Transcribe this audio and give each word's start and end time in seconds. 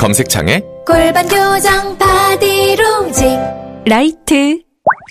검색창에 0.00 0.62
골반 0.86 1.28
교정 1.28 1.98
바디로직 1.98 3.26
라이트. 3.84 4.62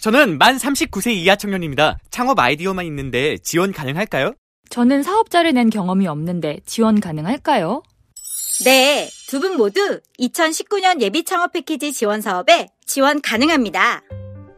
저는 0.01 0.39
만 0.39 0.57
39세 0.57 1.11
이하 1.13 1.35
청년입니다. 1.35 1.99
창업 2.09 2.39
아이디어만 2.39 2.87
있는데 2.87 3.37
지원 3.43 3.71
가능할까요? 3.71 4.33
저는 4.71 5.03
사업자를 5.03 5.53
낸 5.53 5.69
경험이 5.69 6.07
없는데 6.07 6.61
지원 6.65 6.99
가능할까요? 6.99 7.83
네, 8.65 9.07
두 9.29 9.39
분 9.39 9.57
모두 9.57 9.99
2019년 10.19 11.01
예비 11.01 11.23
창업 11.23 11.53
패키지 11.53 11.93
지원 11.93 12.21
사업에 12.21 12.65
지원 12.87 13.21
가능합니다. 13.21 14.01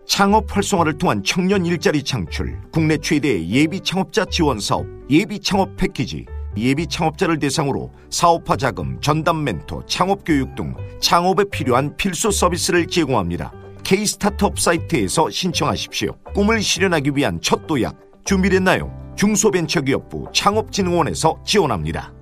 창업 0.08 0.56
활성화를 0.56 0.98
통한 0.98 1.24
청년 1.26 1.66
일자리 1.66 2.04
창출, 2.04 2.58
국내 2.72 2.98
최대 2.98 3.46
예비 3.50 3.82
창업자 3.82 4.24
지원 4.24 4.62
사업, 4.62 4.86
예비 5.10 5.40
창업 5.42 5.76
패키지, 5.76 6.26
예비 6.58 6.88
창업자를 6.88 7.40
대상으로 7.40 7.92
사업화 8.10 8.58
자금, 8.58 9.00
전담 9.02 9.44
멘토, 9.44 9.86
창업 9.86 10.24
교육 10.26 10.56
등 10.56 10.76
창업에 11.00 11.46
필요한 11.46 11.96
필수 11.96 12.32
서비스를 12.32 12.88
제공합니다. 12.88 13.54
K 13.84 14.06
스타트업 14.06 14.60
사이트에서 14.60 15.30
신청하십시오. 15.30 16.16
꿈을 16.34 16.62
실현하기 16.62 17.12
위한 17.16 17.40
첫 17.42 17.68
도약 17.68 17.96
준비됐나요? 18.26 19.14
중소벤처기업부 19.16 20.28
창업진흥원에서 20.34 21.40
지원합니다. 21.44 22.14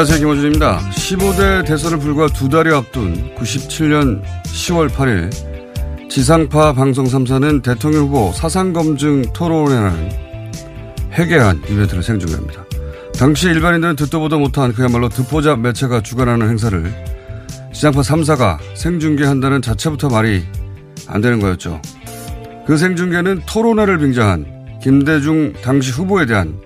안녕하세요. 0.00 0.18
김호준입니다. 0.20 0.78
15대 0.78 1.66
대선을 1.66 1.98
불과 1.98 2.26
두 2.28 2.48
달이 2.48 2.72
앞둔 2.72 3.34
97년 3.34 4.22
10월 4.44 4.88
8일 4.88 6.08
지상파 6.08 6.72
방송 6.72 7.04
3사는 7.04 7.62
대통령 7.62 8.04
후보 8.04 8.32
사상검증 8.32 9.34
토론회라는 9.34 10.10
회개한 11.12 11.64
이벤트를 11.68 12.02
생중계합니다. 12.02 12.64
당시 13.18 13.48
일반인들은 13.48 13.96
듣도 13.96 14.20
보도 14.20 14.38
못한 14.38 14.72
그야말로 14.72 15.10
듣보잡 15.10 15.60
매체가 15.60 16.00
주관하는 16.00 16.48
행사를 16.48 16.82
지상파 17.74 18.00
3사가 18.00 18.56
생중계한다는 18.74 19.60
자체부터 19.60 20.08
말이 20.08 20.42
안 21.08 21.20
되는 21.20 21.40
거였죠. 21.40 21.78
그 22.66 22.78
생중계는 22.78 23.42
토론회를 23.44 23.98
빙자한 23.98 24.78
김대중 24.82 25.52
당시 25.62 25.92
후보에 25.92 26.24
대한 26.24 26.58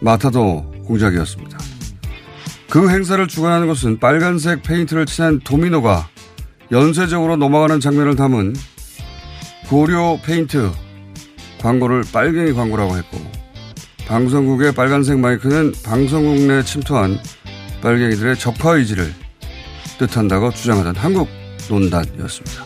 마타도 0.00 0.64
공작이었습니다. 0.86 1.69
그 2.70 2.88
행사를 2.88 3.26
주관하는 3.26 3.66
것은 3.66 3.98
빨간색 3.98 4.62
페인트를 4.62 5.04
칠한 5.04 5.40
도미노가 5.40 6.08
연쇄적으로 6.70 7.36
넘어가는 7.36 7.80
장면을 7.80 8.14
담은 8.14 8.54
고려 9.68 10.16
페인트 10.24 10.70
광고를 11.60 12.04
빨갱이 12.12 12.52
광고라고 12.52 12.96
했고 12.96 13.18
방송국의 14.06 14.72
빨간색 14.72 15.18
마이크는 15.18 15.72
방송국 15.84 16.46
내 16.46 16.62
침투한 16.62 17.18
빨갱이들의 17.82 18.36
적화 18.36 18.76
의지를 18.76 19.12
뜻한다고 19.98 20.52
주장하던 20.52 20.94
한국 20.94 21.28
논단이었습니다. 21.68 22.64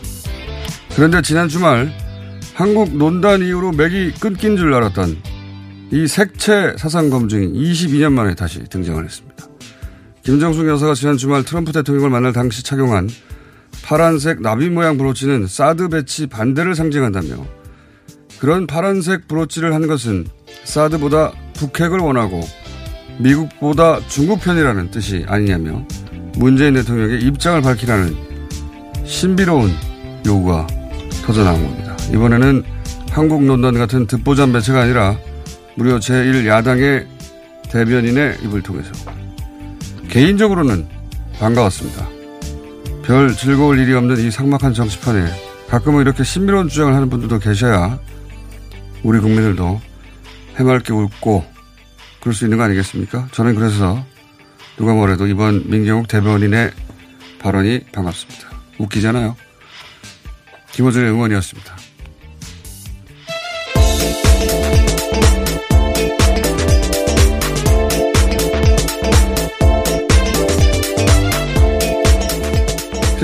그런데 0.95 1.21
지난 1.23 1.49
주말 1.49 1.91
한국 2.53 2.95
논단 2.95 3.41
이후로 3.41 3.71
맥이 3.71 4.13
끊긴 4.19 4.55
줄 4.55 4.71
알았던 4.71 5.17
이 5.91 6.07
색채 6.07 6.75
사상 6.77 7.09
검증이 7.09 7.51
22년 7.51 8.13
만에 8.13 8.35
다시 8.35 8.63
등장을 8.65 9.03
했습니다. 9.03 9.54
김정숙 10.25 10.67
여사가 10.67 10.95
지난 10.95 11.17
주말 11.17 11.43
트럼프 11.43 11.71
대통령을 11.71 12.09
만날 12.09 12.33
당시 12.33 12.63
착용한 12.63 13.07
파란색 13.83 14.41
나비 14.41 14.71
모양 14.71 14.97
브로치는 14.97 15.45
사드 15.45 15.89
배치 15.89 16.25
반대를 16.25 16.73
상징한다며 16.73 17.45
그런 18.39 18.65
파란색 18.65 19.27
브로치를 19.27 19.75
한 19.75 19.85
것은 19.85 20.25
사드보다 20.63 21.31
북핵을 21.53 21.99
원하고 21.99 22.41
미국보다 23.19 23.99
중국 24.07 24.41
편이라는 24.41 24.89
뜻이 24.89 25.25
아니냐며 25.27 25.85
문재인 26.37 26.73
대통령의 26.73 27.21
입장을 27.21 27.61
밝히라는 27.61 28.15
신비로운 29.05 29.71
요구가 30.25 30.65
터져나온 31.23 31.61
겁니다. 31.61 31.95
이번에는 32.11 32.63
한국 33.11 33.43
논단 33.43 33.75
같은 33.75 34.07
듣보잡 34.07 34.49
매체가 34.49 34.81
아니라 34.81 35.19
무려 35.75 35.99
제1야당의 35.99 37.05
대변인의 37.69 38.39
입을 38.43 38.63
통해서 38.63 38.91
개인적으로는 40.09 40.87
반가웠습니다. 41.39 42.07
별 43.03 43.35
즐거울 43.35 43.79
일이 43.79 43.93
없는 43.93 44.17
이 44.19 44.31
삭막한 44.31 44.73
정치판에 44.73 45.25
가끔은 45.69 46.01
이렇게 46.01 46.23
신비로운 46.23 46.69
주장을 46.69 46.93
하는 46.93 47.09
분들도 47.09 47.39
계셔야 47.39 47.99
우리 49.03 49.19
국민들도 49.19 49.81
해맑게 50.57 50.93
웃고 50.93 51.45
그럴 52.21 52.33
수 52.33 52.45
있는 52.45 52.57
거 52.57 52.63
아니겠습니까? 52.63 53.27
저는 53.31 53.55
그래서 53.55 54.03
누가 54.77 54.93
뭐래도 54.93 55.27
이번 55.27 55.69
민경욱 55.69 56.07
대변인의 56.07 56.71
발언이 57.39 57.81
반갑습니다. 57.91 58.49
웃기잖아요. 58.79 59.35
김호준의 60.71 61.11
응원이었습니다. 61.11 61.84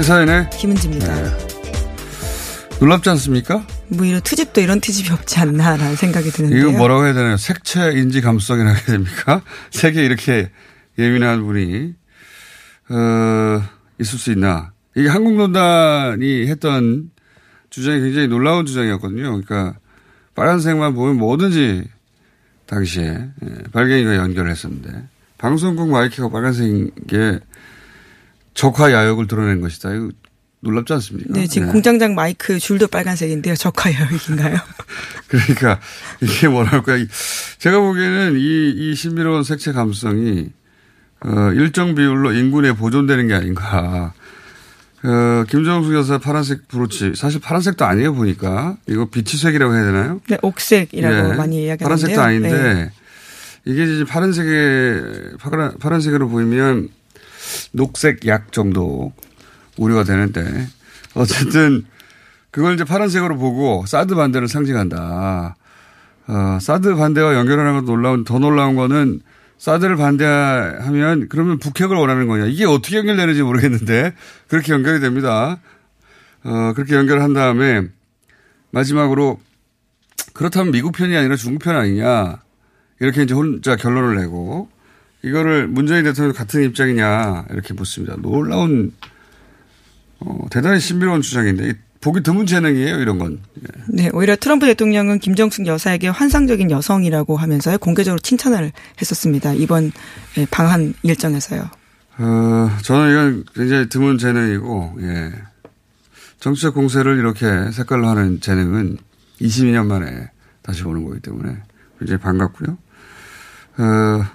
시사인의 0.01 0.49
김은지입니다. 0.49 1.13
네. 1.13 1.29
놀랍지 2.79 3.09
않습니까? 3.11 3.65
뭐 3.89 4.03
이런 4.03 4.19
트집도 4.21 4.59
이런 4.59 4.81
트집이 4.81 5.11
없지 5.11 5.39
않나라는 5.39 5.95
생각이 5.95 6.31
드는데요. 6.31 6.59
이거 6.59 6.71
뭐라고 6.71 7.05
해야 7.05 7.13
되나요? 7.13 7.37
색채 7.37 7.91
인지 7.91 8.19
감수성이라고 8.21 8.75
해야 8.75 8.85
됩니까? 8.85 9.43
색에 9.69 10.03
이렇게 10.03 10.49
예민한 10.97 11.43
분이 11.43 11.93
어, 12.89 13.63
있을 13.99 14.17
수 14.17 14.31
있나? 14.31 14.71
이게 14.95 15.07
한국논단이 15.07 16.47
했던 16.47 17.11
주장이 17.69 18.01
굉장히 18.01 18.27
놀라운 18.27 18.65
주장이었거든요. 18.65 19.21
그러니까 19.21 19.75
빨간색만 20.33 20.95
보면 20.95 21.17
뭐든지 21.17 21.83
당시에 22.65 23.03
예, 23.43 23.47
발갱이가 23.71 24.15
연결을 24.15 24.49
했었는데 24.49 25.07
방송국 25.37 25.89
마이크가 25.89 26.29
빨간색인 26.29 26.91
게 27.07 27.39
적화 28.53 28.91
야욕을 28.91 29.27
드러낸 29.27 29.61
것이다. 29.61 29.93
이거 29.93 30.09
놀랍지 30.61 30.93
않습니까? 30.93 31.29
네, 31.33 31.47
지금 31.47 31.67
네. 31.67 31.73
공장장 31.73 32.15
마이크 32.15 32.59
줄도 32.59 32.87
빨간색인데요. 32.87 33.55
적화 33.55 33.91
야욕인가요? 33.91 34.57
그러니까 35.27 35.79
이게 36.21 36.47
뭐랄까. 36.47 36.93
제가 37.57 37.79
보기에는 37.79 38.37
이, 38.37 38.69
이 38.75 38.95
신비로운 38.95 39.43
색채 39.43 39.71
감성이 39.71 40.49
어, 41.21 41.51
일정 41.53 41.95
비율로 41.95 42.33
인군에 42.33 42.73
보존되는 42.73 43.27
게 43.27 43.33
아닌가. 43.33 44.13
어, 45.03 45.43
김정숙 45.49 45.93
여사 45.95 46.19
파란색 46.19 46.67
브로치. 46.67 47.13
사실 47.15 47.39
파란색도 47.39 47.85
아니에요, 47.85 48.13
보니까. 48.13 48.77
이거 48.87 49.05
비치색이라고 49.05 49.73
해야 49.73 49.83
되나요? 49.85 50.21
네, 50.29 50.37
옥색이라고 50.41 51.15
네, 51.15 51.35
많이 51.35 51.63
이야기하는데요. 51.63 51.87
파란색도 51.87 52.21
아닌데, 52.21 52.51
네. 52.51 52.91
이게 53.65 53.83
이제 53.83 54.05
파란색에, 54.05 55.37
파란, 55.39 55.77
파란색으로 55.79 56.29
보이면 56.29 56.89
녹색 57.71 58.25
약 58.27 58.51
정도 58.51 59.13
우려가 59.77 60.03
되는데, 60.03 60.67
어쨌든, 61.13 61.85
그걸 62.51 62.73
이제 62.73 62.83
파란색으로 62.83 63.37
보고 63.37 63.85
사드 63.85 64.15
반대를 64.15 64.47
상징한다. 64.47 65.55
어, 66.27 66.57
사드 66.61 66.95
반대와 66.95 67.35
연결하는 67.35 67.73
것도 67.79 67.85
놀라운, 67.87 68.23
더 68.23 68.39
놀라운 68.39 68.75
거는 68.75 69.21
사드를 69.57 69.95
반대하면 69.95 71.29
그러면 71.29 71.59
북핵을 71.59 71.95
원하는 71.95 72.27
거냐. 72.27 72.45
이게 72.45 72.65
어떻게 72.65 72.97
연결되는지 72.97 73.43
모르겠는데 73.43 74.13
그렇게 74.47 74.73
연결이 74.73 74.99
됩니다. 74.99 75.59
어, 76.43 76.73
그렇게 76.75 76.95
연결한 76.95 77.33
다음에 77.33 77.83
마지막으로 78.71 79.39
그렇다면 80.33 80.71
미국 80.71 80.93
편이 80.93 81.15
아니라 81.15 81.35
중국 81.35 81.63
편 81.63 81.75
아니냐. 81.75 82.41
이렇게 82.99 83.23
이제 83.23 83.33
혼자 83.33 83.75
결론을 83.75 84.15
내고 84.15 84.69
이거를 85.23 85.67
문재인 85.67 86.03
대통령 86.03 86.33
같은 86.33 86.63
입장이냐 86.63 87.45
이렇게 87.51 87.73
묻습니다. 87.73 88.15
놀라운 88.17 88.93
어, 90.19 90.45
대단히 90.49 90.79
신비로운 90.79 91.21
주장인데 91.21 91.73
보기 92.01 92.23
드문 92.23 92.47
재능이에요, 92.47 92.99
이런 92.99 93.19
건. 93.19 93.39
예. 93.61 93.83
네, 93.87 94.09
오히려 94.11 94.35
트럼프 94.35 94.65
대통령은 94.65 95.19
김정숙 95.19 95.67
여사에게 95.67 96.07
환상적인 96.07 96.71
여성이라고 96.71 97.37
하면서 97.37 97.77
공개적으로 97.77 98.19
칭찬을 98.19 98.71
했었습니다. 98.99 99.53
이번 99.53 99.91
예, 100.37 100.47
방한 100.49 100.95
일정에서요. 101.03 101.69
어, 102.17 102.71
저는 102.81 103.11
이건 103.11 103.43
굉장히 103.53 103.87
드문 103.87 104.17
재능이고, 104.17 104.97
예. 105.01 105.31
정치적 106.39 106.73
공세를 106.73 107.19
이렇게 107.19 107.71
색깔로 107.71 108.07
하는 108.07 108.41
재능은 108.41 108.97
22년 109.39 109.85
만에 109.85 110.31
다시 110.63 110.81
보는 110.81 111.05
거기 111.05 111.19
때문에 111.19 111.55
굉장히 111.99 112.19
반갑고요. 112.19 112.77
어, 113.77 114.25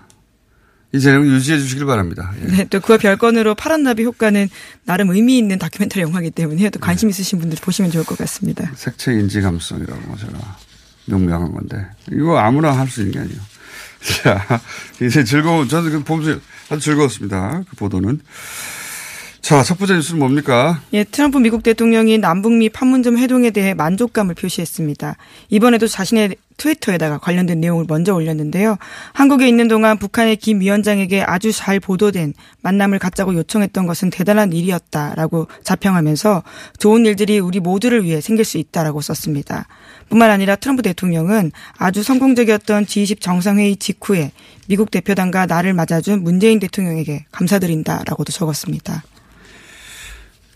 이 0.97 1.01
재능 1.01 1.27
유지해 1.27 1.59
주시길 1.59 1.85
바랍니다. 1.85 2.33
예. 2.43 2.47
네, 2.47 2.65
또 2.71 2.81
그와 2.81 2.97
별건으로 2.99 3.55
파란 3.55 3.83
나비 3.83 4.05
효과는 4.05 4.49
나름 4.85 5.11
의미 5.11 5.37
있는 5.39 5.59
다큐멘터리 5.59 6.03
영화이기 6.03 6.31
때문에 6.31 6.71
또 6.71 6.81
관심 6.81 7.11
있으신 7.11 7.39
분들 7.39 7.59
보시면 7.61 7.91
좋을 7.91 8.05
것 8.05 8.17
같습니다. 8.19 8.71
색채 8.75 9.13
인지 9.13 9.41
감성이라고 9.41 10.17
제가 10.17 10.57
명명한 11.07 11.53
건데 11.53 11.87
이거 12.11 12.39
아무나 12.39 12.73
할 12.77 12.89
수 12.89 13.01
있는 13.03 13.13
게 13.13 13.19
아니에요. 13.21 13.41
자, 14.23 14.61
이제 15.03 15.25
즐거운 15.25 15.69
저는 15.69 15.91
그 15.91 16.05
보면서 16.05 16.41
아주 16.71 16.81
즐거웠습니다. 16.81 17.63
그 17.69 17.77
보도는. 17.77 18.21
자, 19.47 19.63
첫 19.63 19.79
번째 19.79 19.95
뉴스는 19.95 20.19
뭡니까? 20.19 20.81
예, 20.93 21.05
트럼프 21.05 21.39
미국 21.39 21.63
대통령이 21.63 22.19
남북미 22.19 22.69
판문점 22.69 23.17
회동에 23.17 23.51
대해 23.51 23.75
만족감을 23.75 24.35
표시했습니다. 24.35 25.17
이번에도 25.51 25.87
자신의 25.87 26.35
트위터에다가 26.57 27.19
관련된 27.19 27.61
내용을 27.61 27.85
먼저 27.87 28.13
올렸는데요. 28.13 28.77
한국에 29.13 29.47
있는 29.47 29.69
동안 29.69 30.01
북한의 30.01 30.39
김 30.39 30.63
위원장에게 30.63 31.23
아주 31.23 31.53
잘 31.53 31.79
보도된 31.79 32.35
만남을 32.63 32.99
갖자고 32.99 33.37
요청했던 33.37 33.87
것은 33.87 34.11
대단한 34.11 34.53
일이었다라고 34.53 35.47
자평하면서 35.63 36.43
좋은 36.81 37.07
일들이 37.07 37.39
우리 37.39 37.61
모두를 37.61 38.03
위해 38.03 38.21
생길 38.21 38.45
수 38.45 38.59
있다라고 38.59 39.01
썼습니다. 39.01 39.69
뿐만 40.09 40.33
아니라 40.33 40.57
트럼프 40.57 40.83
대통령은 40.83 41.53
아주 41.79 42.03
성공적이었던 42.03 42.87
G20 42.87 43.21
정상회의 43.21 43.77
직후에 43.77 44.33
미국 44.67 44.91
대표단과 44.91 45.47
나를 45.47 45.73
맞아준 45.73 46.25
문재인 46.25 46.59
대통령에게 46.59 47.27
감사드린다라고도 47.31 48.33
적었습니다. 48.33 49.05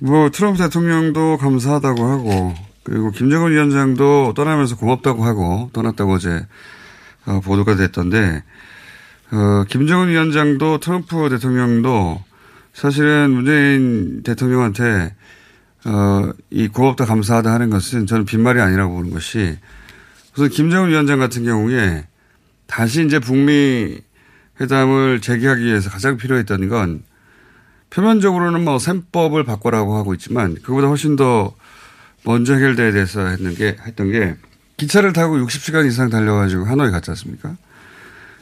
뭐 0.02 0.31
트럼프 0.31 0.58
대통령도 0.58 1.37
감사하다고 1.37 2.05
하고 2.05 2.55
그리고 2.82 3.11
김정은 3.11 3.52
위원장도 3.52 4.32
떠나면서 4.35 4.76
고맙다고 4.76 5.25
하고 5.25 5.70
떠났다고 5.73 6.14
어제 6.14 6.47
어, 7.26 7.41
보도가 7.41 7.76
됐던데 7.76 8.43
어, 9.32 9.64
김정은 9.69 10.08
위원장도 10.08 10.81
트럼프 10.81 11.29
대통령도 11.29 12.23
사실은 12.73 13.31
문재인 13.31 14.23
대통령한테 14.23 15.14
어, 15.85 16.31
이 16.50 16.69
고맙다 16.69 17.05
감사하다 17.05 17.52
하는 17.52 17.69
것은 17.69 18.06
저는 18.06 18.25
빈말이 18.25 18.61
아니라고 18.61 18.94
보는 18.94 19.11
것이 19.11 19.58
우선 20.35 20.49
김정은 20.49 20.88
위원장 20.88 21.19
같은 21.19 21.44
경우에 21.44 22.06
다시 22.67 23.05
이제 23.05 23.19
북미 23.19 23.99
회담을 24.61 25.20
재개하기 25.20 25.62
위해서 25.62 25.91
가장 25.91 26.17
필요했던 26.17 26.69
건 26.69 27.02
표면적으로는 27.90 28.64
뭐 28.64 28.78
셈법을 28.78 29.44
바꿔라고 29.44 29.96
하고 29.96 30.14
있지만 30.14 30.56
그보다 30.62 30.88
훨씬 30.88 31.16
더 31.16 31.54
먼저 32.25 32.54
해결돼야 32.54 32.92
돼서 32.92 33.26
했는 33.26 33.54
게 33.54 33.76
했던 33.87 34.10
게 34.10 34.37
기차를 34.76 35.12
타고 35.12 35.37
60시간 35.38 35.87
이상 35.87 36.08
달려가지고 36.08 36.64
하노이 36.64 36.90
갔지 36.90 37.10
않습니까? 37.10 37.56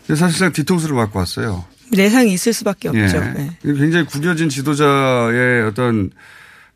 근데 0.06 0.18
사실상 0.18 0.52
뒤통수를 0.52 0.94
맞고 0.94 1.18
왔어요. 1.18 1.64
내상이 1.92 2.32
있을 2.32 2.52
수밖에 2.52 2.88
없죠. 2.88 3.00
예. 3.00 3.20
네. 3.20 3.58
굉장히 3.62 4.04
구겨진 4.04 4.48
지도자의 4.48 5.62
어떤 5.62 6.10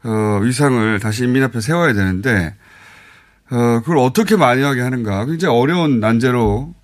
어, 0.04 0.40
위상을 0.42 0.98
다시 1.00 1.24
인민 1.24 1.42
앞에 1.42 1.60
세워야 1.60 1.92
되는데 1.92 2.54
어, 3.50 3.80
그걸 3.80 3.98
어떻게 3.98 4.36
만회하게 4.36 4.80
하는가 4.80 5.26
굉장히 5.26 5.54
어려운 5.56 6.00
난제로 6.00 6.74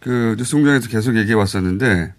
그 0.00 0.34
뉴스 0.38 0.56
공장에서 0.56 0.88
계속 0.88 1.16
얘기해 1.16 1.34
왔었는데 1.34 2.14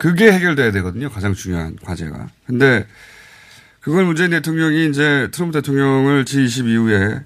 그게 0.00 0.32
해결돼야 0.32 0.72
되거든요. 0.72 1.10
가장 1.10 1.34
중요한 1.34 1.76
과제가. 1.84 2.28
근데 2.46 2.86
그걸 3.80 4.06
문재인 4.06 4.30
대통령이 4.30 4.88
이제 4.88 5.28
트럼프 5.30 5.52
대통령을 5.60 6.24
G20 6.24 6.68
이후에 6.68 7.20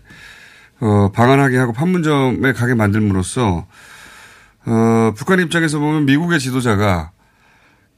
어, 0.81 1.13
방한하게 1.13 1.57
하고 1.57 1.73
판문점에 1.73 2.53
가게 2.53 2.75
만들므로써 2.75 3.69
어, 4.67 5.15
북한 5.17 5.39
입장에서 5.39 5.79
보면 5.79 6.05
미국의 6.07 6.41
지도자가 6.41 7.13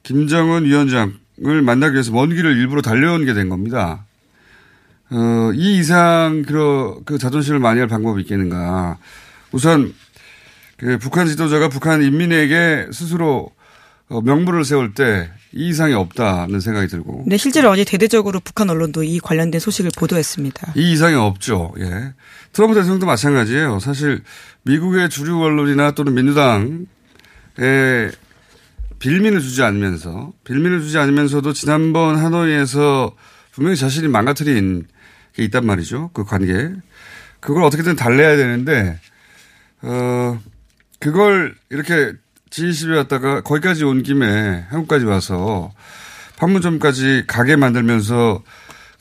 김정은 0.03 0.67
위원장을 0.67 1.63
만나기 1.63 1.95
위해서 1.95 2.13
먼 2.13 2.29
길을 2.29 2.59
일부러 2.59 2.83
달려온 2.83 3.25
게 3.25 3.33
된 3.33 3.49
겁니다. 3.49 4.05
어, 5.09 5.53
이 5.55 5.79
이상 5.79 6.45
그, 6.47 7.01
그 7.07 7.17
자존심을 7.17 7.61
많이 7.61 7.81
할 7.81 7.89
방법이 7.89 8.21
있겠는가. 8.21 8.99
우선 9.53 9.95
그 10.77 10.99
북한 10.99 11.27
지도자가 11.29 11.71
북한 11.71 12.03
인민에게 12.03 12.89
스스로 12.93 13.56
어, 13.56 13.56
명분을 14.09 14.65
세울 14.65 14.95
때이 14.95 15.27
이상이 15.53 15.95
없다는 15.95 16.61
생각이 16.61 16.87
들고. 16.87 17.25
네, 17.27 17.37
실제로 17.37 17.71
어제 17.71 17.85
대대적으로 17.85 18.41
북한 18.41 18.71
언론도 18.71 19.03
이 19.03 19.19
관련된 19.19 19.61
소식을 19.61 19.91
보도했습니다. 19.97 20.73
이 20.77 20.93
이상이 20.93 21.17
없죠. 21.17 21.75
예. 21.81 22.15
트럼프 22.53 22.75
대통령도 22.75 23.07
마찬가지예요. 23.07 23.81
사실 23.81 24.23
미국의 24.63 25.11
주류 25.11 25.43
언론이나 25.43 25.91
또는 25.93 26.15
민주당에 26.15 26.87
빌민을 28.99 29.41
주지 29.41 29.63
않으면서 29.63 30.33
빌민을 30.45 30.81
주지 30.81 30.99
않으면서도 30.99 31.53
지난번 31.53 32.17
하노이에서 32.17 33.15
분명히 33.53 33.77
자신이 33.77 34.09
망가뜨린 34.09 34.87
게 35.35 35.45
있단 35.45 35.67
말이죠. 35.67 36.11
그 36.13 36.25
관계. 36.25 36.73
그걸 37.41 37.63
어떻게든 37.65 37.97
달래야 37.97 38.37
되는데 38.37 38.99
어 39.83 40.41
그걸 40.99 41.55
이렇게 41.71 42.13
G20에 42.51 42.97
왔다가 42.97 43.41
거기까지 43.43 43.85
온 43.85 44.03
김에 44.03 44.65
한국까지 44.71 45.05
와서 45.05 45.73
판문점까지 46.39 47.25
가게 47.27 47.57
만들면서 47.57 48.43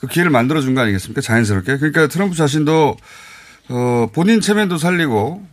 그 0.00 0.06
기회를 0.06 0.30
만들어준 0.30 0.74
거 0.74 0.82
아니겠습니까? 0.82 1.20
자연스럽게. 1.20 1.78
그러니까 1.78 2.06
트럼프 2.06 2.34
자신도 2.36 2.96
어, 3.68 4.10
본인 4.12 4.40
체면도 4.40 4.78
살리고 4.78 5.46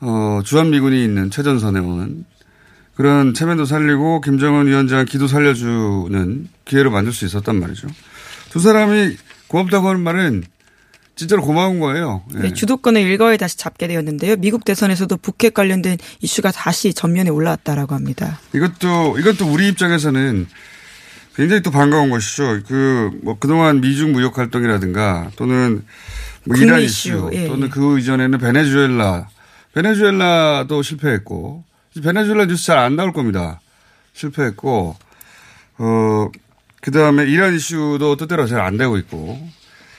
어, 0.00 0.40
주한미군이 0.44 1.02
있는 1.02 1.30
최전선에 1.30 1.80
오는 1.80 2.24
그런 2.94 3.34
체면도 3.34 3.64
살리고 3.64 4.20
김정은 4.20 4.66
위원장 4.66 5.04
기도 5.04 5.28
살려주는 5.28 6.48
기회를 6.64 6.90
만들 6.90 7.12
수 7.12 7.24
있었단 7.24 7.58
말이죠. 7.58 7.88
두 8.50 8.58
사람이 8.60 9.16
고맙다고 9.48 9.88
하는 9.88 10.00
말은 10.00 10.44
진짜로 11.18 11.42
고마운 11.42 11.80
거예요. 11.80 12.22
네. 12.32 12.42
네, 12.42 12.52
주도권을 12.54 13.00
일거에 13.00 13.36
다시 13.36 13.58
잡게 13.58 13.88
되었는데요. 13.88 14.36
미국 14.36 14.64
대선에서도 14.64 15.16
북핵 15.16 15.52
관련된 15.52 15.98
이슈가 16.20 16.52
다시 16.52 16.94
전면에 16.94 17.28
올라왔다라고 17.28 17.92
합니다. 17.96 18.38
이것도 18.54 19.18
이것도 19.18 19.52
우리 19.52 19.66
입장에서는 19.66 20.46
굉장히 21.34 21.60
또 21.62 21.72
반가운 21.72 22.10
것이죠. 22.10 22.60
그, 22.68 23.10
뭐, 23.22 23.36
그동안 23.38 23.80
미중 23.80 24.12
무역 24.12 24.38
활동이라든가 24.38 25.30
또는 25.34 25.84
뭐 26.44 26.56
이란 26.56 26.80
이슈, 26.80 27.30
예, 27.32 27.48
또는 27.48 27.66
예. 27.66 27.70
그 27.70 27.98
이전에는 27.98 28.38
베네수엘라, 28.38 29.28
베네수엘라도 29.74 30.82
실패했고, 30.82 31.64
베네수엘라 32.00 32.46
뉴스 32.46 32.66
잘 32.66 32.78
안 32.78 32.94
나올 32.94 33.12
겁니다. 33.12 33.60
실패했고, 34.14 34.96
어, 35.78 36.28
그 36.80 36.90
다음에 36.92 37.24
이란 37.24 37.54
이슈도 37.54 38.16
뜻대로 38.16 38.46
잘 38.46 38.60
안 38.60 38.76
되고 38.76 38.96
있고, 38.98 39.38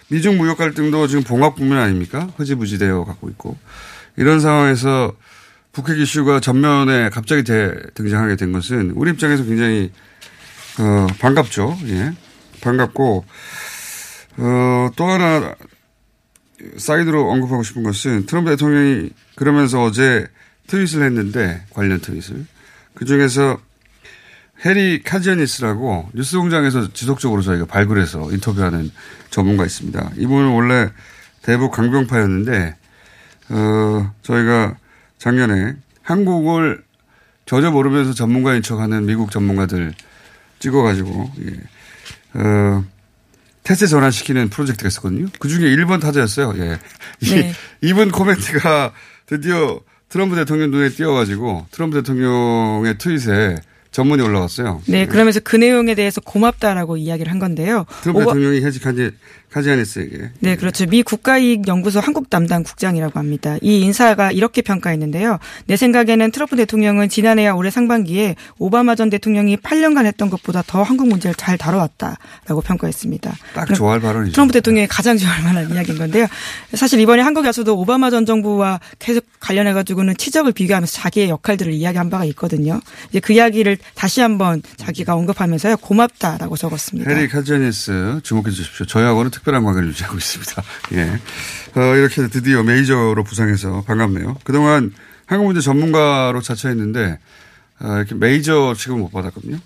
미중 0.10 0.38
무역 0.38 0.58
갈등도 0.58 1.08
지금 1.08 1.24
봉합 1.24 1.56
국면 1.56 1.78
아닙니까? 1.80 2.30
흐지부지 2.38 2.78
되어 2.78 3.04
갖고 3.06 3.30
있고, 3.30 3.58
이런 4.18 4.40
상황에서 4.40 5.14
북핵 5.72 6.00
이슈가 6.00 6.40
전면에 6.40 7.10
갑자기 7.10 7.44
대- 7.44 7.76
등장하게 7.94 8.36
된 8.36 8.52
것은 8.52 8.92
우리 8.96 9.12
입장에서 9.12 9.44
굉장히 9.44 9.92
어, 10.80 11.08
반갑죠. 11.20 11.78
예. 11.88 12.14
반갑고, 12.62 13.26
어, 14.38 14.90
또 14.96 15.06
하나 15.06 15.54
사이드로 16.78 17.30
언급하고 17.30 17.64
싶은 17.64 17.84
것은 17.84 18.26
트럼프 18.26 18.50
대통령이 18.52 19.10
그러면서 19.36 19.84
어제 19.84 20.26
트윗을 20.68 21.04
했는데, 21.04 21.64
관련 21.72 22.00
트윗을. 22.00 22.46
그 22.96 23.06
중에서 23.06 23.60
해리 24.66 25.02
카지아니스라고 25.04 26.10
뉴스공장에서 26.14 26.92
지속적으로 26.94 27.42
저희가 27.42 27.66
발굴해서 27.66 28.32
인터뷰하는 28.32 28.92
전문가 29.30 29.66
있습니다. 29.66 30.12
이분은 30.18 30.50
원래 30.50 30.90
대북 31.42 31.72
강병파였는데, 31.72 32.76
어, 33.50 34.14
저희가 34.22 34.78
작년에 35.18 35.76
한국을 36.02 36.84
전혀 37.46 37.72
모르면서 37.72 38.14
전문가인 38.14 38.62
척하는 38.62 39.06
미국 39.06 39.32
전문가들 39.32 39.94
찍어가지고 40.60 41.32
예. 41.46 42.40
어, 42.40 42.86
테스트 43.64 43.88
전환시키는 43.88 44.50
프로젝트가 44.50 44.88
있었거든요. 44.88 45.28
그 45.40 45.48
중에 45.48 45.76
1번 45.76 46.02
타자였어요. 46.02 46.54
예. 46.58 46.80
이, 47.22 47.30
네. 47.30 47.54
이분 47.82 48.12
코멘트가 48.12 48.94
드디어 49.26 49.80
트럼프 50.10 50.36
대통령 50.36 50.72
눈에 50.72 50.90
띄어가지고 50.90 51.68
트럼프 51.72 51.98
대통령의 52.02 52.98
트윗에 52.98 53.58
전문이 53.92 54.22
올라왔어요. 54.22 54.82
네, 54.88 55.08
그러면서 55.08 55.40
그 55.44 55.56
내용에 55.56 55.96
대해서 55.96 56.22
고맙다라고 56.22 56.98
이야기를 56.98 57.32
한 57.32 57.40
건데요. 57.40 57.86
트럼프 58.02 58.22
오바- 58.22 58.26
대통령이 58.34 58.62
카지, 58.80 59.12
카지아니스에게 59.52 60.30
네, 60.40 60.56
그렇죠. 60.56 60.86
미 60.86 61.04
국가이익연구소 61.04 62.00
한국 62.00 62.30
담당 62.30 62.64
국장이라고 62.64 63.20
합니다. 63.20 63.58
이 63.62 63.82
인사가 63.82 64.32
이렇게 64.32 64.62
평가했는데요. 64.62 65.40
내 65.66 65.76
생각에는 65.76 66.32
트럼프 66.32 66.56
대통령은 66.56 67.10
지난해와 67.10 67.56
올해 67.56 67.72
상반기에 67.72 68.36
오바마 68.58 68.96
전 68.96 69.10
대통령이 69.10 69.58
8년간 69.58 70.06
했던 70.06 70.30
것보다 70.30 70.62
더 70.66 70.84
한국 70.84 71.08
문제를 71.08 71.36
잘 71.36 71.58
다뤄왔다라고 71.58 72.62
평가했습니다. 72.64 73.36
딱 73.56 73.74
좋아할 73.74 74.00
발언이죠. 74.00 74.34
트럼프 74.34 74.54
대통령이 74.54 74.88
가장 74.88 75.18
좋아할 75.18 75.44
만한 75.44 75.72
이야기인 75.72 75.98
건데요. 75.98 76.28
사실 76.74 77.00
이번에 77.00 77.22
한국에 77.22 77.48
와서도 77.48 77.78
오바마 77.78 78.12
전 78.12 78.26
정부와 78.26 78.80
계속 79.00 79.26
관련해 79.40 79.74
가지고는 79.74 80.16
치적을 80.16 80.52
비교하면서 80.52 80.94
자기의 80.94 81.30
역할들을 81.30 81.74
이야기한 81.74 82.10
바가 82.10 82.26
있거든요. 82.26 82.82
이제 83.10 83.20
그 83.20 83.34
이야기를 83.34 83.78
다시 83.96 84.22
한번 84.22 84.62
자기가 84.78 85.16
언급하면서요. 85.16 85.78
고맙다라고 85.78 86.58
적었습니다. 86.58 87.10
해리 87.10 87.28
카지아니스 87.28 88.20
주목해 88.24 88.52
주십시오. 88.52 88.86
저희하고는 88.86 89.32
특별한 89.40 89.64
관계를 89.64 89.90
유지하고 89.90 90.18
있습니다. 90.18 90.64
예. 90.94 91.20
어, 91.80 91.96
이렇게 91.96 92.28
드디어 92.28 92.64
메이저로 92.64 93.24
부상해서 93.24 93.84
반갑네요. 93.88 94.38
그동안 94.44 94.94
한국 95.26 95.46
문제 95.48 95.62
전문가로 95.62 96.42
자처했는데, 96.42 97.20
어, 97.82 97.96
이렇게 97.98 98.16
메이저 98.16 98.74
취급을 98.78 99.00
못 99.02 99.12
받았거든요. 99.12 99.58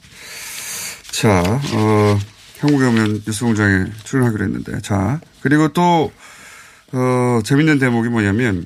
자, 1.12 1.42
어, 1.74 2.20
한국에 2.60 2.86
오면 2.86 3.24
뉴스 3.26 3.44
공장에 3.46 3.86
출연하기로 4.04 4.46
했는데, 4.46 4.82
자, 4.82 5.20
그리고 5.42 5.70
또, 5.70 6.12
어, 6.92 7.40
재밌는 7.44 7.80
대목이 7.80 8.10
뭐냐면, 8.10 8.66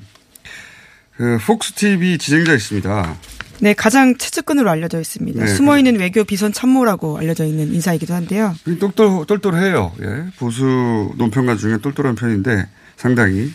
그, 1.16 1.38
폭스 1.46 1.72
TV 1.74 2.18
진행자 2.18 2.54
있습니다. 2.54 3.16
네, 3.60 3.74
가장 3.74 4.16
최측근으로 4.16 4.70
알려져 4.70 5.00
있습니다. 5.00 5.44
네, 5.44 5.46
숨어있는 5.48 5.98
외교 5.98 6.24
비선 6.24 6.52
참모라고 6.52 7.18
알려져 7.18 7.44
있는 7.44 7.72
인사이기도 7.74 8.14
한데요. 8.14 8.54
똘똘, 8.78 9.26
똘똘해요. 9.26 9.92
예. 10.02 10.24
보수 10.38 11.12
논평가 11.16 11.56
중에 11.56 11.78
똘똘한 11.78 12.14
편인데 12.14 12.68
상당히 12.96 13.52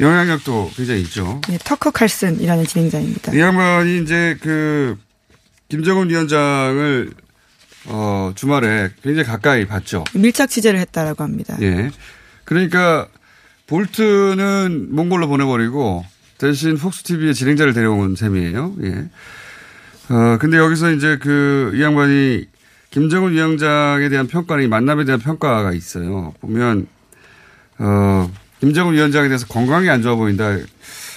영향력도 0.00 0.72
굉장히 0.76 1.02
있죠. 1.02 1.40
네, 1.48 1.58
터커 1.62 1.90
칼슨이라는 1.90 2.64
진행자입니다. 2.66 3.34
이 3.34 3.40
양반이 3.40 4.02
이제 4.02 4.36
그 4.40 4.96
김정은 5.68 6.10
위원장을 6.10 7.10
어, 7.86 8.32
주말에 8.34 8.90
굉장히 9.02 9.26
가까이 9.26 9.66
봤죠. 9.66 10.04
밀착 10.14 10.50
취재를 10.50 10.78
했다라고 10.80 11.22
합니다. 11.22 11.56
예. 11.62 11.90
그러니까 12.44 13.08
볼트는 13.66 14.88
몽골로 14.90 15.28
보내버리고 15.28 16.04
대신 16.38 16.76
폭스TV의 16.76 17.34
진행자를 17.34 17.72
데려온 17.72 18.16
셈이에요. 18.16 18.74
예. 18.82 19.08
어, 20.08 20.38
근데 20.38 20.56
여기서 20.56 20.92
이제 20.92 21.18
그 21.18 21.72
이 21.74 21.82
양반이 21.82 22.46
김정은 22.90 23.32
위원장에 23.32 24.08
대한 24.08 24.26
평가는 24.26 24.64
이 24.64 24.68
만남에 24.68 25.04
대한 25.04 25.20
평가가 25.20 25.72
있어요. 25.72 26.32
보면, 26.40 26.86
어, 27.78 28.30
김정은 28.60 28.94
위원장에 28.94 29.28
대해서 29.28 29.46
건강이 29.46 29.90
안 29.90 30.00
좋아 30.02 30.14
보인다. 30.14 30.56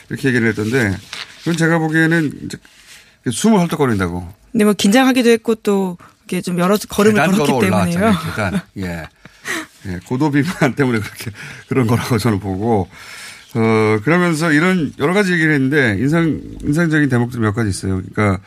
이렇게 0.09 0.27
얘기를 0.29 0.47
했던데, 0.49 0.97
그건 1.39 1.55
제가 1.55 1.77
보기에는 1.77 2.31
이제 2.45 2.57
숨을 3.31 3.59
헐떡거린다고. 3.61 4.33
근데 4.51 4.65
뭐 4.65 4.73
긴장하기도 4.73 5.29
했고 5.29 5.55
또 5.55 5.97
이렇게 6.27 6.41
좀 6.41 6.59
여러 6.59 6.75
걸음을 6.77 7.15
걸었기 7.27 7.59
때문에요. 7.67 8.13
계단. 8.25 8.61
예. 8.77 9.07
예, 9.85 9.99
고도 10.05 10.31
비만 10.31 10.51
때문에 10.75 10.99
그렇게 10.99 11.31
그런 11.69 11.87
거라고 11.87 12.17
저는 12.17 12.39
보고 12.39 12.89
어 13.55 13.99
그러면서 14.03 14.51
이런 14.51 14.91
여러 14.99 15.13
가지 15.13 15.31
얘기를 15.31 15.53
했는데 15.53 15.95
인상 15.99 16.41
인상적인 16.61 17.07
대목들이 17.07 17.41
몇 17.41 17.53
가지 17.53 17.69
있어요. 17.69 18.01
그러니까 18.13 18.41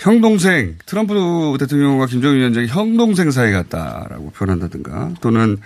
형 0.00 0.20
동생 0.22 0.76
트럼프 0.86 1.56
대통령과 1.60 2.06
김정은 2.06 2.36
위원장이 2.36 2.66
형 2.68 2.96
동생 2.96 3.30
사이 3.30 3.52
같다라고 3.52 4.30
표현한다든가 4.30 5.12
또는 5.20 5.58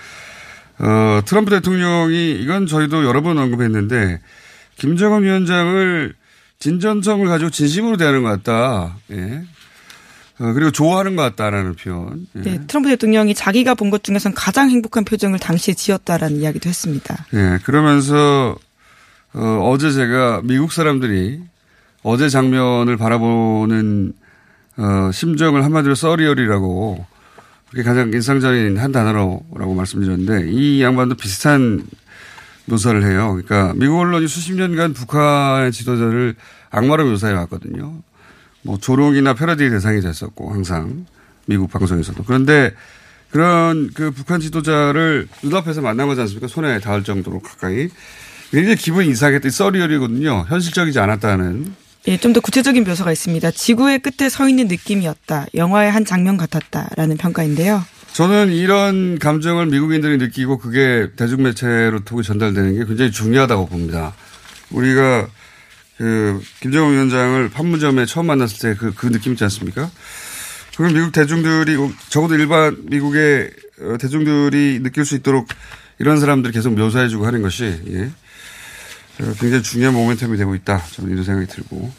어 0.78 1.20
트럼프 1.24 1.50
대통령이 1.50 2.32
이건 2.32 2.66
저희도 2.66 3.04
여러 3.04 3.22
번 3.22 3.38
언급했는데 3.38 4.20
김정은 4.76 5.22
위원장을 5.22 6.14
진전성을 6.58 7.26
가지고 7.28 7.50
진심으로 7.50 7.96
대하는 7.96 8.22
것 8.24 8.30
같다. 8.30 8.96
예. 9.12 9.42
어, 10.40 10.52
그리고 10.52 10.72
좋아하는 10.72 11.14
것 11.14 11.22
같다라는 11.22 11.76
표현. 11.76 12.26
예. 12.36 12.40
네, 12.40 12.60
트럼프 12.66 12.88
대통령이 12.88 13.34
자기가 13.34 13.74
본 13.74 13.90
것 13.90 14.02
중에선 14.02 14.34
가장 14.34 14.68
행복한 14.68 15.04
표정을 15.04 15.38
당시에 15.38 15.74
지었다라는 15.74 16.38
이야기도 16.38 16.68
했습니다. 16.68 17.26
예, 17.34 17.60
그러면서 17.64 18.56
어, 19.32 19.70
어제 19.70 19.92
제가 19.92 20.40
미국 20.42 20.72
사람들이 20.72 21.40
어제 22.02 22.28
장면을 22.28 22.96
바라보는 22.96 24.12
어, 24.76 25.10
심정을 25.12 25.64
한마디로 25.64 25.94
서리얼이라고 25.94 27.06
그게 27.70 27.82
가장 27.82 28.12
인상적인 28.12 28.78
한 28.78 28.92
단어라고 28.92 29.74
말씀드렸는데 29.74 30.50
이 30.50 30.82
양반도 30.82 31.16
비슷한 31.16 31.84
묘사를 32.66 33.02
해요. 33.04 33.32
그러니까 33.32 33.74
미국 33.76 33.98
언론이 33.98 34.26
수십 34.26 34.54
년간 34.54 34.94
북한의 34.94 35.72
지도자를 35.72 36.34
악마로 36.70 37.06
묘사해 37.06 37.34
왔거든요. 37.34 38.02
뭐 38.62 38.78
조롱이나 38.78 39.34
패러디의 39.34 39.70
대상이 39.70 40.00
됐었고 40.00 40.52
항상 40.52 41.06
미국 41.46 41.70
방송에서도 41.70 42.22
그런데 42.24 42.72
그런 43.30 43.90
그 43.92 44.10
북한 44.12 44.40
지도자를 44.40 45.28
눈앞에서 45.42 45.82
만난 45.82 46.06
거지 46.06 46.20
않습니까? 46.22 46.46
손에 46.46 46.78
닿을 46.78 47.02
정도로 47.02 47.40
가까이 47.40 47.88
굉장히 48.50 48.76
기분이 48.76 49.08
이상했던 49.08 49.50
서리얼이거든요. 49.50 50.46
현실적이지 50.48 51.00
않았다는 51.00 51.74
예, 52.06 52.16
좀 52.18 52.32
더 52.34 52.40
구체적인 52.40 52.84
묘사가 52.84 53.12
있습니다. 53.12 53.50
지구의 53.52 54.00
끝에 54.00 54.28
서 54.28 54.48
있는 54.48 54.68
느낌이었다. 54.68 55.46
영화의 55.54 55.90
한 55.90 56.04
장면 56.04 56.36
같았다라는 56.36 57.16
평가인데요. 57.16 57.82
저는 58.12 58.52
이런 58.52 59.18
감정을 59.18 59.66
미국인들이 59.66 60.18
느끼고 60.18 60.58
그게 60.58 61.08
대중매체로 61.16 62.04
통해 62.04 62.22
전달되는 62.22 62.74
게 62.78 62.84
굉장히 62.84 63.10
중요하다고 63.10 63.66
봅니다. 63.68 64.14
우리가 64.70 65.26
그 65.96 66.40
김정은 66.60 66.92
위원장을 66.94 67.48
판문점에 67.50 68.04
처음 68.06 68.26
만났을 68.26 68.58
때 68.58 68.74
그 68.78 68.92
그 68.94 69.10
느낌 69.10 69.32
있지 69.32 69.44
않습니까? 69.44 69.90
그걸 70.72 70.92
미국 70.92 71.12
대중들이 71.12 71.76
적어도 72.10 72.34
일반 72.34 72.76
미국의 72.86 73.50
어, 73.80 73.96
대중들이 73.98 74.80
느낄 74.82 75.04
수 75.04 75.14
있도록 75.14 75.48
이런 75.98 76.18
사람들이 76.20 76.52
계속 76.52 76.74
묘사해주고 76.74 77.24
하는 77.26 77.42
것이 77.42 77.64
예. 77.88 78.10
어, 79.20 79.32
굉장히 79.38 79.62
중요한 79.62 79.94
모멘텀이 79.94 80.36
되고 80.38 80.54
있다. 80.54 80.82
저는 80.92 81.12
이런 81.12 81.24
생각이 81.24 81.46
들고 81.46 81.92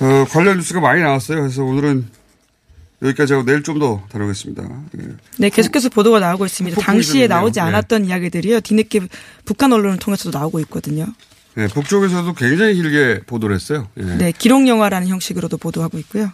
어, 0.00 0.24
관련 0.30 0.56
뉴스가 0.58 0.80
많이 0.80 1.02
나왔어요. 1.02 1.40
그래서 1.40 1.62
오늘은 1.64 2.06
여기까지 3.02 3.32
하고 3.34 3.44
내일 3.44 3.62
좀 3.62 3.78
더 3.78 4.02
다루겠습니다. 4.10 4.62
예. 4.98 5.08
네, 5.38 5.48
계속해서 5.50 5.88
보도가 5.90 6.20
나오고 6.20 6.46
있습니다. 6.46 6.80
당시에. 6.80 7.26
나오지 7.26 7.54
네. 7.60 7.60
않았던 7.60 8.06
이야기들이요. 8.06 8.60
뒤늦게 8.60 9.00
북한 9.44 9.72
언론을 9.72 9.98
통해서도 9.98 10.36
나오고 10.38 10.60
있거든요. 10.60 11.06
네, 11.54 11.66
북쪽에서도 11.68 12.32
굉장히 12.34 12.74
길게 12.74 13.22
보도를 13.26 13.54
했어요. 13.56 13.88
예. 13.98 14.02
네, 14.02 14.32
기록 14.36 14.66
영화라는 14.66 15.08
형식으로도 15.08 15.56
보도하고 15.58 15.98
있고요. 15.98 16.32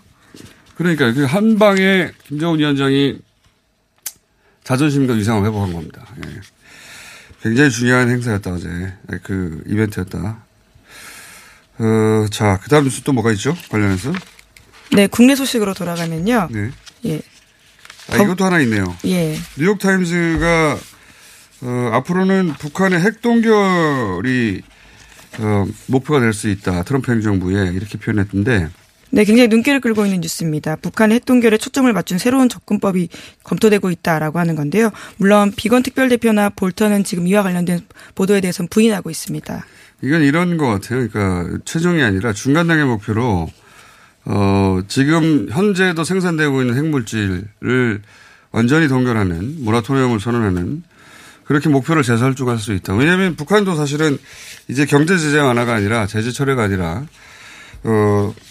그러니까 0.77 1.13
그 1.13 1.25
한 1.27 1.59
방에 1.59 2.11
김정은 2.29 2.59
위원장이 2.59 3.19
자존심도 4.65 5.17
이상을 5.17 5.45
회복한 5.47 5.73
겁니다. 5.73 6.07
예. 6.27 6.41
굉장히 7.43 7.71
중요한 7.71 8.09
행사였다, 8.11 8.51
어제. 8.53 8.69
예, 9.13 9.19
그 9.23 9.63
이벤트였다. 9.67 10.39
어, 11.79 12.27
자, 12.31 12.59
그 12.63 12.69
다음 12.69 12.85
뉴스 12.85 13.01
또 13.03 13.13
뭐가 13.13 13.33
있죠? 13.33 13.57
관련해서? 13.71 14.13
네, 14.93 15.07
국내 15.07 15.35
소식으로 15.35 15.73
돌아가면요. 15.75 16.49
네. 16.51 16.71
예. 17.07 17.23
아, 18.11 18.17
이것도 18.17 18.45
하나 18.45 18.61
있네요. 18.61 18.95
예. 19.07 19.39
뉴욕타임즈가 19.57 20.79
어, 21.63 21.91
앞으로는 21.95 22.55
북한의 22.59 23.01
핵 23.01 23.23
동결이 23.23 24.63
어, 25.39 25.67
목표가 25.87 26.21
될 26.21 26.33
수 26.35 26.49
있다. 26.49 26.83
트럼프 26.83 27.13
행정부에 27.13 27.73
이렇게 27.73 27.97
표현했던데 27.99 28.69
네, 29.13 29.25
굉장히 29.25 29.49
눈길을 29.49 29.81
끌고 29.81 30.05
있는 30.05 30.21
뉴스입니다. 30.21 30.77
북한의 30.77 31.17
핵 31.17 31.25
동결에 31.25 31.59
초점을 31.59 31.93
맞춘 31.93 32.19
새로운 32.19 32.49
접근법이 32.49 33.09
검토되고 33.43 33.91
있다라고 33.91 34.39
하는 34.39 34.55
건데요. 34.55 34.91
물론 35.17 35.53
비건 35.55 35.83
특별대표나 35.83 36.51
볼턴은 36.51 37.03
지금 37.05 37.27
이와 37.27 37.43
관련된 37.43 37.81
보도에 38.15 38.41
대해서는 38.41 38.69
부인하고 38.69 39.11
있습니다. 39.11 39.67
이건 40.03 40.23
이런 40.23 40.57
것 40.57 40.67
같아요. 40.67 41.09
그러니까 41.09 41.59
최종이 41.65 42.03
아니라 42.03 42.33
중간 42.33 42.69
단계 42.69 42.85
목표로 42.85 43.51
어, 44.27 44.81
지금 44.87 45.49
현재도 45.51 46.05
생산되고 46.05 46.61
있는 46.61 46.77
핵물질을 46.77 48.03
완전히 48.53 48.89
동결하는 48.89 49.65
모라토리엄을 49.65 50.21
선언하는 50.21 50.83
그렇게 51.45 51.69
목표를 51.69 52.05
재설정할 52.05 52.59
수 52.59 52.73
있다. 52.73 52.95
왜냐하면 52.95 53.35
북한도 53.35 53.75
사실은 53.75 54.19
이제 54.69 54.87
경제 54.87 55.19
제재 55.19 55.39
완화가 55.39 55.75
아니라 55.75 56.07
제재 56.07 56.31
철회가 56.31 56.63
아니라 56.63 57.07
어, 57.83 58.33
그 58.33 58.50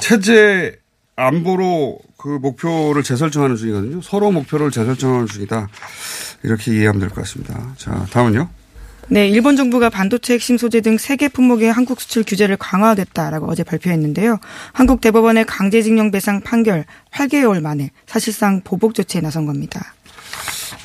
체제 0.00 0.76
안보로 1.16 1.98
그 2.16 2.28
목표를 2.28 3.02
재설정하는 3.02 3.56
중이거든요. 3.56 4.00
서로 4.02 4.30
목표를 4.30 4.70
재설정하는 4.70 5.26
중이다. 5.26 5.68
이렇게 6.42 6.72
이해하면 6.74 7.00
될 7.00 7.08
것 7.10 7.16
같습니다. 7.22 7.74
자, 7.76 8.06
다음은요. 8.10 8.48
네, 9.10 9.26
일본 9.28 9.56
정부가 9.56 9.88
반도체 9.88 10.34
핵심 10.34 10.58
소재 10.58 10.80
등 10.82 10.98
세계 10.98 11.28
품목의 11.28 11.72
한국 11.72 12.00
수출 12.00 12.24
규제를 12.24 12.56
강화하겠다라고 12.58 13.46
어제 13.50 13.62
발표했는데요. 13.64 14.38
한국 14.72 15.00
대법원의 15.00 15.46
강제징용 15.46 16.10
배상 16.10 16.42
판결 16.42 16.84
8개월 17.12 17.60
만에 17.62 17.90
사실상 18.06 18.60
보복 18.62 18.94
조치에 18.94 19.22
나선 19.22 19.46
겁니다. 19.46 19.94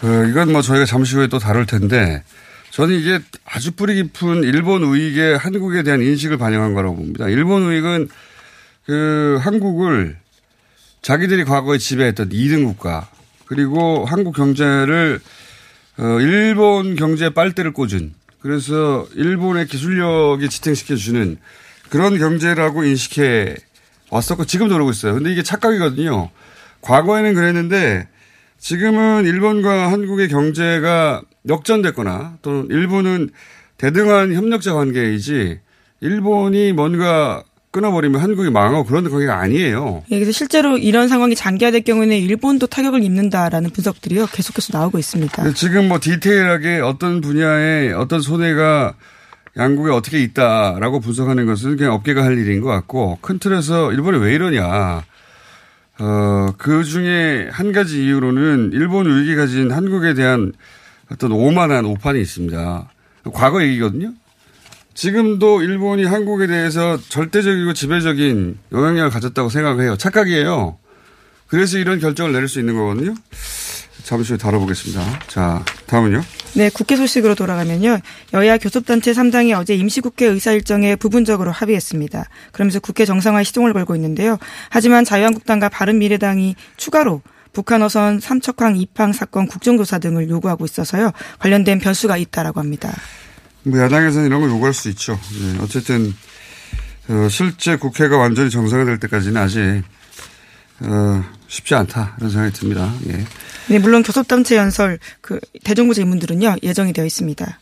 어, 0.04 0.24
이건 0.30 0.54
뭐 0.54 0.62
저희가 0.62 0.86
잠시 0.86 1.16
후에 1.16 1.28
또 1.28 1.38
다룰 1.38 1.66
텐데 1.66 2.24
저는 2.72 2.96
이게 2.96 3.20
아주 3.46 3.72
뿌리 3.74 3.96
깊은 3.96 4.44
일본 4.44 4.84
우익의 4.84 5.38
한국에 5.38 5.84
대한 5.84 6.02
인식을 6.02 6.38
반영한 6.38 6.74
거라고 6.74 6.96
봅니다. 6.96 7.28
일본 7.28 7.64
우익은 7.64 8.08
그 8.86 9.38
한국을 9.42 10.18
자기들이 11.02 11.44
과거에 11.46 11.78
지배했던 11.78 12.30
2등 12.30 12.66
국가 12.66 13.10
그리고 13.46 14.06
한국 14.06 14.36
경제를 14.36 15.20
어, 15.98 16.20
일본 16.20 16.96
경제에 16.96 17.30
빨대를 17.30 17.72
꽂은 17.72 18.14
그래서 18.40 19.08
일본의 19.16 19.68
기술력이 19.68 20.50
지탱시켜 20.50 20.96
주는 20.96 21.38
그런 21.90 22.18
경제라고 22.18 22.84
인식해 22.84 23.56
왔었고 24.10 24.46
지금도 24.46 24.76
그러고 24.76 24.92
있어요. 24.92 25.14
근데 25.14 25.32
이게 25.32 25.44
착각이거든요. 25.44 26.30
과거에는 26.82 27.34
그랬는데 27.36 28.08
지금은 28.60 29.26
일본과 29.26 29.92
한국의 29.92 30.28
경제가 30.30 31.22
역전됐거나 31.48 32.38
또는 32.42 32.68
일본은 32.70 33.30
대등한 33.78 34.34
협력자 34.34 34.74
관계이지 34.74 35.60
일본이 36.02 36.74
뭔가 36.74 37.44
끊어버리면 37.74 38.22
한국이 38.22 38.52
망하고 38.52 38.86
그런 38.86 39.10
관계가 39.10 39.40
아니에요. 39.40 40.04
예, 40.12 40.16
그래서 40.16 40.32
실제로 40.32 40.78
이런 40.78 41.08
상황이 41.08 41.36
장기화될 41.36 41.84
경우에는 41.84 42.16
일본도 42.16 42.68
타격을 42.68 43.04
입는다라는 43.04 43.72
분석들이요 43.72 44.28
계속해서 44.28 44.78
나오고 44.78 45.00
있습니다. 45.00 45.52
지금 45.54 45.90
뭐 45.90 46.00
디테일하게 46.00 46.80
어떤 46.80 47.20
분야에 47.20 47.92
어떤 47.94 48.22
손해가 48.22 48.94
양국에 49.58 49.92
어떻게 49.92 50.22
있다라고 50.22 51.00
분석하는 51.00 51.48
것은 51.48 51.78
그냥 51.78 51.94
업계가 51.94 52.24
할 52.24 52.38
일인 52.38 52.62
것 52.62 52.70
같고 52.70 53.18
큰 53.22 53.40
틀에서 53.40 53.92
일본이 53.92 54.20
왜 54.20 54.36
이러냐. 54.36 55.04
어, 56.00 56.48
그 56.58 56.84
중에 56.84 57.50
한 57.52 57.72
가지 57.72 58.04
이유로는 58.04 58.72
일본 58.74 59.08
위기 59.08 59.36
가진 59.36 59.72
한국에 59.72 60.14
대한 60.14 60.54
어떤 61.12 61.32
오만한 61.32 61.86
오판이 61.86 62.22
있습니다. 62.22 62.90
과거 63.34 63.64
얘기거든요. 63.64 64.14
지금도 64.94 65.62
일본이 65.62 66.06
한국에 66.06 66.48
대해서 66.48 67.00
절대적이고 67.10 67.74
지배적인 67.74 68.60
영향력을 68.72 69.10
가졌다고 69.10 69.50
생각해요. 69.50 69.98
착각이에요. 69.98 70.78
그래서 71.48 71.78
이런 71.78 72.00
결정을 72.00 72.32
내릴 72.32 72.48
수 72.48 72.60
있는 72.60 72.76
거거든요. 72.76 73.14
잠시 74.04 74.34
후에 74.34 74.38
다뤄보겠습니다. 74.38 75.20
자, 75.28 75.64
다음은요. 75.88 76.22
네, 76.56 76.70
국회 76.70 76.96
소식으로 76.96 77.36
돌아가면요. 77.36 78.00
여야 78.34 78.58
교섭단체 78.58 79.12
3당이 79.12 79.58
어제 79.58 79.76
임시국회 79.76 80.26
의사 80.26 80.52
일정에 80.52 80.96
부분적으로 80.96 81.52
합의했습니다. 81.52 82.26
그러면서 82.52 82.80
국회 82.80 83.06
정상화 83.06 83.44
시동을 83.44 83.74
걸고 83.74 83.96
있는데요. 83.96 84.38
하지만 84.70 85.06
자유한국당과 85.06 85.70
바른미래당이 85.70 86.56
추가로 86.78 87.22
북한 87.54 87.82
어선 87.82 88.20
삼척항 88.20 88.78
입항 88.78 89.14
사건 89.14 89.48
국정조사 89.48 90.00
등을 90.00 90.30
요구하고 90.30 90.66
있어서요. 90.66 91.12
관련된 91.40 91.80
변수가 91.80 92.18
있다라고 92.18 92.60
합니다. 92.60 92.92
뭐 93.64 93.80
야당에서는 93.80 94.28
이런 94.28 94.42
걸 94.42 94.50
요구할 94.50 94.74
수 94.74 94.90
있죠. 94.90 95.20
네, 95.40 95.60
어쨌든 95.62 96.14
어, 97.10 97.28
실제 97.30 97.76
국회가 97.76 98.18
완전히 98.18 98.50
정상화될 98.50 99.00
때까지는 99.00 99.38
아직 99.42 99.84
어, 100.82 101.24
쉽지 101.48 101.76
않다 101.76 102.16
이런 102.20 102.30
생각이 102.32 102.54
듭니다. 102.54 102.94
예. 103.08 103.24
네, 103.68 103.80
물론 103.80 104.04
교섭단체 104.04 104.56
연설 104.58 105.00
그 105.22 105.40
대정부 105.64 105.94
질문들은요 105.94 106.56
예정이 106.64 106.94
되어 106.94 107.06
있습니다. 107.06 107.60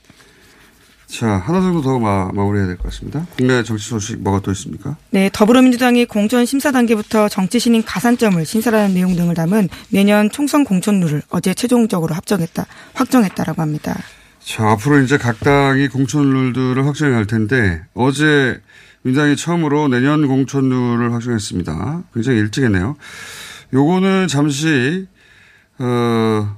자 1.07 1.27
하나 1.27 1.59
정도 1.59 1.81
더 1.81 1.99
마, 1.99 2.29
마무리해야 2.33 2.67
될 2.67 2.77
것 2.77 2.85
같습니다. 2.85 3.27
국내 3.37 3.61
정치 3.63 3.89
소식 3.89 4.17
뭐가 4.21 4.39
또 4.39 4.51
있습니까? 4.53 4.95
네, 5.09 5.29
더불어민주당이 5.33 6.05
공천 6.05 6.45
심사 6.45 6.71
단계부터 6.71 7.27
정치 7.27 7.59
신인 7.59 7.83
가산점을 7.83 8.43
신설하는 8.45 8.93
내용 8.95 9.15
등을 9.17 9.35
담은 9.35 9.67
내년 9.89 10.29
총선 10.31 10.63
공천룰을 10.63 11.21
어제 11.29 11.53
최종적으로 11.53 12.15
합정했다 12.15 12.65
확정했다라고 12.93 13.61
합니다. 13.61 13.99
자, 14.43 14.69
앞으로 14.71 14.99
이제 14.99 15.17
각 15.17 15.39
당이 15.39 15.87
공천 15.89 16.29
룰들을 16.29 16.85
확정해 16.85 17.13
갈 17.13 17.25
텐데 17.25 17.83
어제 17.93 18.59
민주당이 19.03 19.35
처음으로 19.35 19.87
내년 19.87 20.27
공천 20.27 20.69
룰을 20.69 21.13
확정했습니다. 21.13 22.03
굉장히 22.13 22.39
일찍 22.39 22.63
했네요. 22.63 22.95
요거는 23.73 24.27
잠시 24.27 25.07
어 25.79 26.57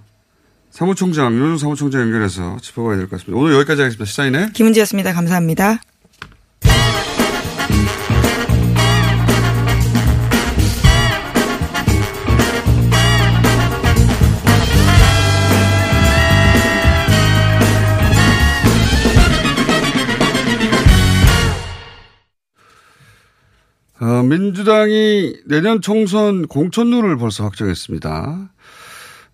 사무총장, 0.71 1.33
윤호중 1.35 1.57
사무총장 1.59 2.01
연결해서 2.01 2.57
짚어봐야 2.61 2.97
될 2.97 3.07
것 3.07 3.17
같습니다. 3.19 3.39
오늘 3.41 3.53
여기까지 3.55 3.81
하겠습니다. 3.81 4.05
시사인의 4.05 4.53
김은지였습니다. 4.53 5.13
감사합니다. 5.13 5.79
민주당이 24.29 25.33
내년 25.47 25.81
총선 25.81 26.47
공천룰을 26.47 27.17
벌써 27.17 27.43
확정했습니다. 27.43 28.09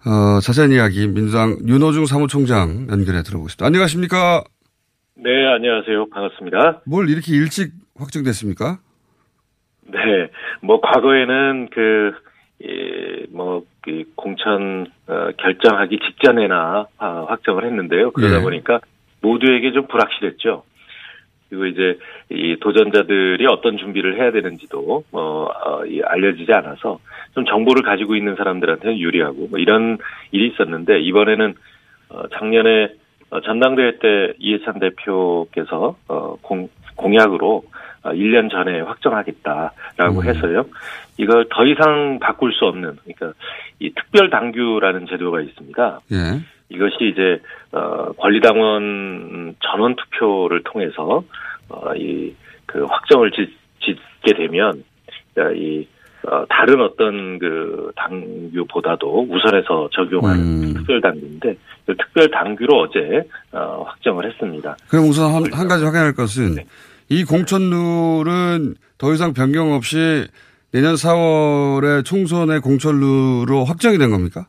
어, 0.05 0.39
자세한 0.41 0.71
이야기 0.71 1.07
민주당 1.07 1.57
윤호중 1.67 2.05
사무총장 2.05 2.87
연결해 2.89 3.21
들어보겠습니다. 3.23 3.65
안녕하십니까? 3.65 4.43
네, 5.15 5.29
안녕하세요. 5.47 6.09
반갑습니다. 6.09 6.81
뭘 6.85 7.09
이렇게 7.09 7.33
일찍 7.33 7.71
확정됐습니까? 7.97 8.79
네, 9.87 10.29
뭐 10.61 10.79
과거에는 10.81 11.69
그, 11.73 12.13
예, 12.63 13.25
뭐, 13.31 13.63
그 13.81 14.03
공천 14.15 14.87
어, 15.07 15.29
결정하기 15.37 15.99
직전에나 15.99 16.87
아, 16.97 17.25
확정을 17.27 17.65
했는데요. 17.65 18.11
그러다 18.11 18.37
예. 18.37 18.41
보니까 18.41 18.79
모두에게 19.21 19.71
좀 19.73 19.87
불확실했죠. 19.87 20.63
그리고 21.49 21.65
이제 21.65 21.97
이 22.29 22.55
도전자들이 22.59 23.45
어떤 23.47 23.77
준비를 23.77 24.17
해야 24.17 24.31
되는지도 24.31 25.03
뭐 25.11 25.45
어, 25.45 25.85
이 25.85 26.01
알려지지 26.03 26.53
않아서 26.53 26.99
좀 27.33 27.45
정보를 27.45 27.81
가지고 27.81 28.15
있는 28.15 28.35
사람들한테는 28.35 28.99
유리하고 28.99 29.47
뭐 29.49 29.59
이런 29.59 29.97
일이 30.31 30.47
있었는데 30.47 30.99
이번에는 31.01 31.55
어, 32.09 32.27
작년에 32.33 32.93
어, 33.31 33.41
전당대회 33.41 33.99
때 33.99 34.33
이해찬 34.39 34.79
대표께서 34.79 35.95
어, 36.07 36.35
공, 36.41 36.69
공약으로 36.95 37.63
어, 38.03 38.09
1년 38.11 38.51
전에 38.51 38.81
확정하겠다라고 38.81 40.23
해서요. 40.23 40.65
이걸 41.17 41.47
더 41.49 41.65
이상 41.65 42.19
바꿀 42.19 42.53
수 42.53 42.65
없는 42.65 42.97
그러니까 43.03 43.37
이 43.79 43.91
특별 43.93 44.29
당규라는 44.29 45.07
제도가 45.07 45.41
있습니다. 45.41 46.01
예. 46.11 46.58
이것이 46.69 47.11
이제 47.11 47.41
어 47.71 48.11
권리당원 48.13 49.55
전원 49.59 49.95
투표를 49.95 50.63
통해서 50.63 51.23
어 51.69 51.95
이그 51.95 52.85
확정을 52.85 53.31
짓, 53.31 53.49
짓게 53.79 54.33
되면 54.33 54.83
그러니까 55.33 55.59
이 55.59 55.87
어, 56.23 56.45
다른 56.49 56.81
어떤 56.81 57.39
그 57.39 57.91
당규보다도 57.95 59.27
우선해서 59.29 59.89
적용하는 59.93 60.43
음. 60.43 60.73
특별 60.73 60.99
당규인데 61.01 61.55
그 61.85 61.95
특별 61.95 62.29
당규로 62.29 62.81
어제 62.81 63.23
어, 63.53 63.83
확정을 63.87 64.29
했습니다. 64.29 64.75
그럼 64.89 65.05
우선 65.05 65.33
한, 65.33 65.43
한 65.53 65.67
가지 65.67 65.85
확인할 65.85 66.13
것은 66.13 66.57
이 67.07 67.23
공천룰은 67.23 68.75
더 68.97 69.13
이상 69.13 69.33
변경 69.33 69.71
없이 69.71 70.27
내년 70.71 70.95
4월에 70.95 72.05
총선의 72.05 72.59
공천룰로 72.59 73.63
확정이 73.65 73.97
된 73.97 74.11
겁니까? 74.11 74.47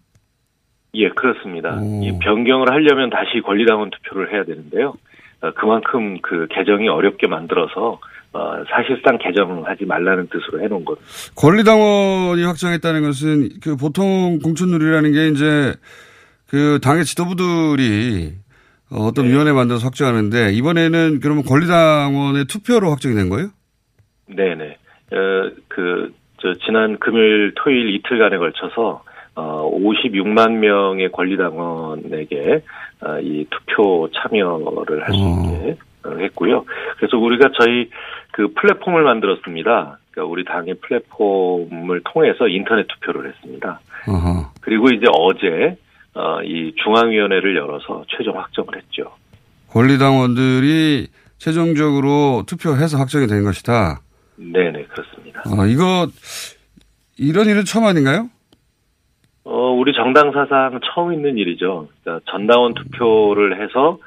예, 0.94 1.08
그렇습니다. 1.10 1.80
이 2.02 2.18
변경을 2.20 2.70
하려면 2.70 3.10
다시 3.10 3.40
권리당원 3.44 3.90
투표를 3.90 4.32
해야 4.32 4.44
되는데요. 4.44 4.94
어, 5.40 5.52
그만큼 5.52 6.20
그 6.20 6.46
개정이 6.50 6.88
어렵게 6.88 7.26
만들어서 7.26 8.00
어, 8.32 8.64
사실상 8.68 9.18
개정하지 9.18 9.86
말라는 9.86 10.28
뜻으로 10.28 10.62
해놓은 10.62 10.84
것. 10.84 10.98
권리당원이 11.36 12.44
확정했다는 12.44 13.02
것은 13.02 13.48
그 13.62 13.76
보통 13.76 14.38
공천룰이라는 14.38 15.12
게 15.12 15.28
이제 15.28 15.74
그 16.48 16.78
당의 16.82 17.04
지도부들이 17.04 18.32
어떤 18.92 19.26
위원회 19.26 19.52
만들어서 19.52 19.86
확정하는데 19.86 20.52
이번에는 20.52 21.20
그러면 21.20 21.44
권리당원의 21.44 22.46
투표로 22.46 22.90
확정이 22.90 23.14
된 23.14 23.28
거예요? 23.28 23.48
네네. 24.26 24.76
어, 25.12 25.50
그, 25.68 26.12
저, 26.40 26.54
지난 26.64 26.98
금요일, 26.98 27.52
토요일 27.56 27.94
이틀간에 27.96 28.36
걸쳐서, 28.38 29.02
어, 29.34 29.70
56만 29.72 30.52
명의 30.58 31.10
권리당원에게, 31.12 32.62
어, 33.02 33.18
이 33.20 33.46
투표 33.50 34.08
참여를 34.14 35.02
할 35.04 35.12
수 35.14 35.18
있게 35.18 35.76
어, 36.04 36.16
했고요. 36.18 36.64
그래서 36.98 37.16
우리가 37.18 37.50
저희 37.58 37.90
그 38.32 38.52
플랫폼을 38.54 39.02
만들었습니다. 39.02 39.98
그러니까 40.10 40.32
우리 40.32 40.44
당의 40.44 40.74
플랫폼을 40.74 42.00
통해서 42.12 42.48
인터넷 42.48 42.86
투표를 42.88 43.30
했습니다. 43.30 43.80
어허. 44.08 44.52
그리고 44.60 44.88
이제 44.88 45.04
어제, 45.12 45.76
어, 46.14 46.42
이 46.42 46.72
중앙위원회를 46.82 47.56
열어서 47.56 48.04
최종 48.08 48.38
확정을 48.38 48.76
했죠. 48.76 49.12
권리당원들이 49.68 51.08
최종적으로 51.38 52.44
투표해서 52.46 52.98
확정이 52.98 53.26
된 53.26 53.44
것이다. 53.44 54.00
네네, 54.36 54.84
그렇습니다. 54.86 55.42
어, 55.46 55.66
이거 55.66 56.06
이런 57.18 57.46
일은 57.46 57.64
처음 57.64 57.84
아닌가요? 57.84 58.28
어, 59.44 59.70
우리 59.72 59.92
정당 59.94 60.32
사상 60.32 60.78
처음 60.84 61.12
있는 61.12 61.38
일이죠. 61.38 61.88
그러니까 62.02 62.24
전당원 62.30 62.74
투표를 62.74 63.62
해서, 63.62 63.98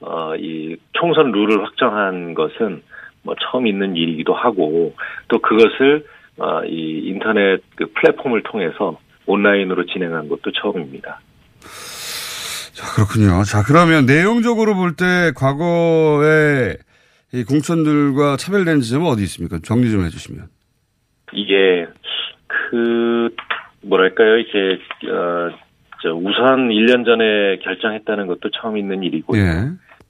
어, 0.00 0.34
이 0.36 0.76
총선 0.92 1.32
룰을 1.32 1.64
확정한 1.64 2.34
것은 2.34 2.82
뭐 3.22 3.34
처음 3.40 3.66
있는 3.66 3.96
일이기도 3.96 4.34
하고, 4.34 4.94
또 5.28 5.38
그것을, 5.38 6.04
어, 6.38 6.64
이 6.64 7.02
인터넷 7.06 7.62
그 7.76 7.86
플랫폼을 7.94 8.42
통해서 8.42 8.98
온라인으로 9.26 9.86
진행한 9.86 10.28
것도 10.28 10.50
처음입니다. 10.52 11.20
자, 12.72 12.86
그렇군요. 12.94 13.42
자, 13.44 13.62
그러면 13.66 14.06
내용적으로 14.06 14.74
볼 14.74 14.96
때 14.96 15.32
과거에 15.36 16.74
이 17.32 17.44
공천들과 17.44 18.36
차별된 18.36 18.80
지점은 18.80 19.06
어디 19.06 19.22
있습니까? 19.22 19.58
정리 19.62 19.90
좀 19.90 20.04
해주시면. 20.04 20.48
이게, 21.34 21.86
그, 22.46 23.34
뭐랄까요, 23.82 24.38
이게, 24.38 24.78
어, 25.10 25.50
저 26.02 26.12
우선 26.14 26.68
1년 26.68 27.04
전에 27.04 27.58
결정했다는 27.58 28.26
것도 28.26 28.50
처음 28.50 28.76
있는 28.76 29.02
일이고요. 29.02 29.40
예. 29.40 29.50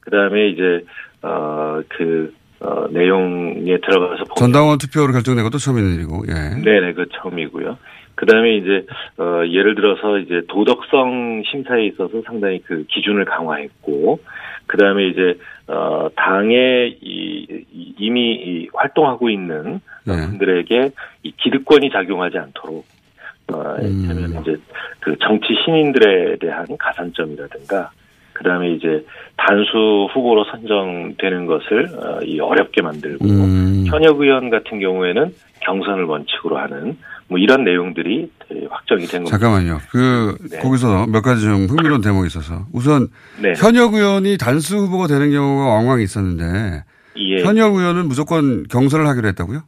그 0.00 0.10
다음에 0.10 0.48
이제, 0.48 0.80
어, 1.22 1.80
그, 1.88 2.34
어, 2.60 2.86
내용에 2.90 3.76
들어가서 3.78 4.24
보면. 4.24 4.36
전당원 4.36 4.78
투표로 4.78 5.12
결정된 5.12 5.44
것도 5.44 5.58
처음 5.58 5.78
있는 5.78 5.94
일이고, 5.94 6.22
예. 6.28 6.60
네네, 6.62 6.92
그 6.94 7.06
처음이고요. 7.12 7.76
그 8.14 8.26
다음에 8.26 8.56
이제, 8.56 8.86
어, 9.18 9.42
예를 9.46 9.74
들어서 9.74 10.18
이제 10.18 10.42
도덕성 10.48 11.42
심사에 11.50 11.86
있어서 11.86 12.22
상당히 12.24 12.60
그 12.62 12.84
기준을 12.88 13.24
강화했고, 13.24 14.20
그 14.66 14.76
다음에 14.78 15.08
이제, 15.08 15.34
어, 15.66 16.08
당에 16.14 16.88
이, 17.00 17.46
이- 17.72 17.94
이미 17.98 18.32
이 18.34 18.68
활동하고 18.74 19.28
있는 19.30 19.80
예. 20.08 20.12
분들에게 20.12 20.90
이 21.24 21.32
기득권이 21.36 21.90
작용하지 21.90 22.38
않도록, 22.38 22.78
어, 22.78 23.01
이를테면 23.48 24.40
이제 24.42 24.56
그 25.00 25.16
정치 25.20 25.48
신인들에 25.64 26.36
대한 26.40 26.66
가산점이라든가, 26.78 27.90
그 28.32 28.44
다음에 28.44 28.72
이제 28.72 29.04
단수 29.36 30.08
후보로 30.12 30.44
선정되는 30.44 31.46
것을, 31.46 31.86
어, 31.94 32.22
이 32.22 32.40
어렵게 32.40 32.82
만들고, 32.82 33.24
음. 33.24 33.84
현역 33.86 34.20
의원 34.20 34.50
같은 34.50 34.80
경우에는 34.80 35.34
경선을 35.60 36.04
원칙으로 36.04 36.58
하는 36.58 36.96
뭐 37.28 37.38
이런 37.38 37.64
내용들이 37.64 38.30
예, 38.54 38.66
확정이 38.68 39.06
된 39.06 39.24
겁니다. 39.24 39.38
잠깐만요. 39.38 39.78
그, 39.90 40.36
네. 40.50 40.58
거기서 40.58 41.06
몇 41.06 41.22
가지 41.22 41.42
좀 41.42 41.66
흥미로운 41.66 42.00
대목이 42.00 42.26
있어서. 42.26 42.66
우선, 42.72 43.08
네. 43.40 43.54
현역 43.56 43.94
의원이 43.94 44.38
단수 44.38 44.76
후보가 44.76 45.06
되는 45.06 45.30
경우가 45.30 45.66
왕왕 45.66 46.00
있었는데, 46.00 46.84
예. 47.16 47.42
현역 47.42 47.74
의원은 47.74 48.06
무조건 48.08 48.64
경선을 48.68 49.06
하기로 49.06 49.28
했다고요? 49.28 49.62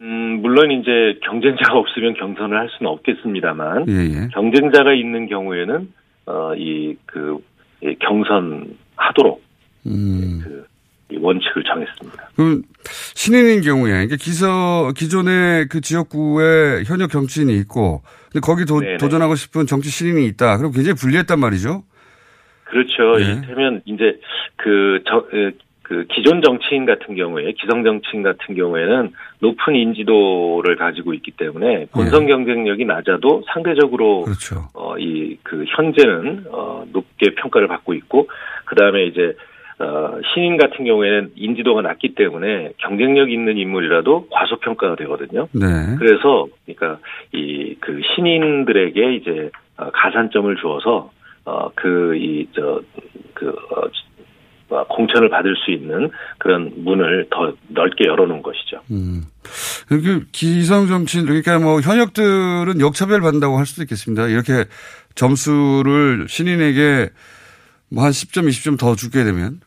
음, 0.00 0.40
물론 0.42 0.70
이제 0.70 1.18
경쟁자가 1.22 1.78
없으면 1.78 2.14
경선을 2.14 2.56
할 2.56 2.68
수는 2.76 2.90
없겠습니다만 2.92 3.86
예, 3.88 3.92
예. 3.92 4.28
경쟁자가 4.32 4.92
있는 4.92 5.26
경우에는 5.26 5.92
어, 6.26 6.54
이그 6.54 7.38
경선하도록 8.00 9.42
음. 9.86 10.40
그이 11.08 11.18
원칙을 11.18 11.62
정했습니다. 11.64 12.30
그럼 12.36 12.62
신인인 13.14 13.62
경우에 13.62 13.92
그러니까 13.92 14.16
기서 14.16 14.92
기존의 14.96 15.68
그 15.68 15.80
지역구에 15.80 16.82
현역 16.84 17.10
정치인이 17.10 17.56
있고 17.60 18.02
근데 18.30 18.40
거기 18.44 18.66
도, 18.66 18.80
네네. 18.80 18.98
도전하고 18.98 19.34
싶은 19.34 19.66
정치 19.66 19.88
신인이 19.88 20.26
있다. 20.26 20.58
그럼 20.58 20.72
굉장히 20.72 20.94
불리했단 20.94 21.40
말이죠. 21.40 21.84
그렇죠. 22.64 23.20
예. 23.20 23.24
이를테면 23.24 23.80
이제 23.86 24.20
그, 24.56 25.02
저, 25.08 25.24
에, 25.32 25.52
그 25.86 26.04
기존 26.12 26.42
정치인 26.42 26.84
같은 26.84 27.14
경우에 27.14 27.52
기성 27.52 27.84
정치인 27.84 28.24
같은 28.24 28.56
경우에는 28.56 29.12
높은 29.38 29.76
인지도를 29.76 30.74
가지고 30.74 31.14
있기 31.14 31.30
때문에 31.30 31.86
본선 31.92 32.26
경쟁력이 32.26 32.84
낮아도 32.84 33.44
상대적으로 33.52 34.22
그렇죠. 34.22 34.64
어, 34.74 34.98
이, 34.98 35.38
그, 35.44 35.64
현재는, 35.64 36.46
어, 36.50 36.84
높게 36.92 37.36
평가를 37.36 37.68
받고 37.68 37.94
있고, 37.94 38.28
그 38.64 38.74
다음에 38.74 39.04
이제, 39.04 39.36
어, 39.78 40.18
신인 40.34 40.56
같은 40.56 40.84
경우에는 40.86 41.34
인지도가 41.36 41.82
낮기 41.82 42.16
때문에 42.16 42.72
경쟁력 42.78 43.30
있는 43.30 43.56
인물이라도 43.56 44.26
과소평가가 44.32 44.96
되거든요. 44.96 45.46
네. 45.52 45.66
그래서, 46.00 46.48
그러니까, 46.64 46.98
이, 47.32 47.76
그, 47.78 48.00
신인들에게 48.16 49.14
이제, 49.14 49.50
어, 49.76 49.90
가산점을 49.92 50.56
주어서, 50.56 51.12
어, 51.44 51.70
그, 51.76 52.16
이, 52.16 52.48
저, 52.56 52.80
그, 53.34 53.50
어, 53.70 53.82
어, 53.82 53.88
공천을 54.68 55.28
받을 55.28 55.54
수 55.56 55.70
있는 55.70 56.10
그런 56.38 56.72
문을 56.76 57.28
더 57.30 57.52
넓게 57.68 58.06
열어놓은 58.06 58.42
것이죠. 58.42 58.80
음. 58.90 59.22
그 59.88 60.24
기성 60.32 60.86
정치인 60.86 61.24
그러니까 61.26 61.58
뭐 61.58 61.80
현역들은 61.80 62.80
역차별 62.80 63.20
받는다고 63.20 63.58
할 63.58 63.66
수도 63.66 63.82
있겠습니다. 63.82 64.26
이렇게 64.28 64.64
점수를 65.14 66.26
신인에게 66.28 67.10
뭐 67.90 68.04
한 68.04 68.10
10점, 68.10 68.48
20점 68.48 68.78
더 68.78 68.94
주게 68.96 69.22
되면 69.24 69.60